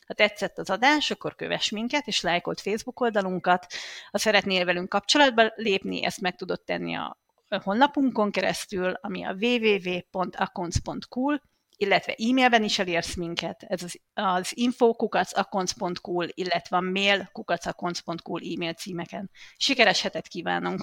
Ha 0.06 0.14
tetszett 0.14 0.58
az 0.58 0.70
adás, 0.70 1.10
akkor 1.10 1.34
kövess 1.34 1.70
minket, 1.70 2.06
és 2.06 2.20
lájkolt 2.20 2.60
Facebook 2.60 3.00
oldalunkat. 3.00 3.66
Ha 4.10 4.18
szeretnél 4.18 4.64
velünk 4.64 4.88
kapcsolatba 4.88 5.52
lépni, 5.54 6.04
ezt 6.04 6.20
meg 6.20 6.36
tudod 6.36 6.62
tenni 6.64 6.94
a 6.94 7.18
honlapunkon 7.62 8.30
keresztül, 8.30 8.92
ami 8.92 9.24
a 9.24 9.36
www.accounts.cool, 9.40 11.42
illetve 11.76 12.14
e-mailben 12.18 12.62
is 12.62 12.78
elérsz 12.78 13.14
minket, 13.14 13.62
ez 13.62 13.82
az, 13.82 14.00
az 14.14 14.52
info.kukacakonc.cool, 14.56 16.28
illetve 16.30 16.76
a 16.76 16.80
mail 16.80 17.28
kukacakonc.cool 17.32 18.40
e-mail 18.44 18.72
címeken. 18.72 19.30
Sikeres 19.56 20.00
hetet 20.00 20.28
kívánunk! 20.28 20.82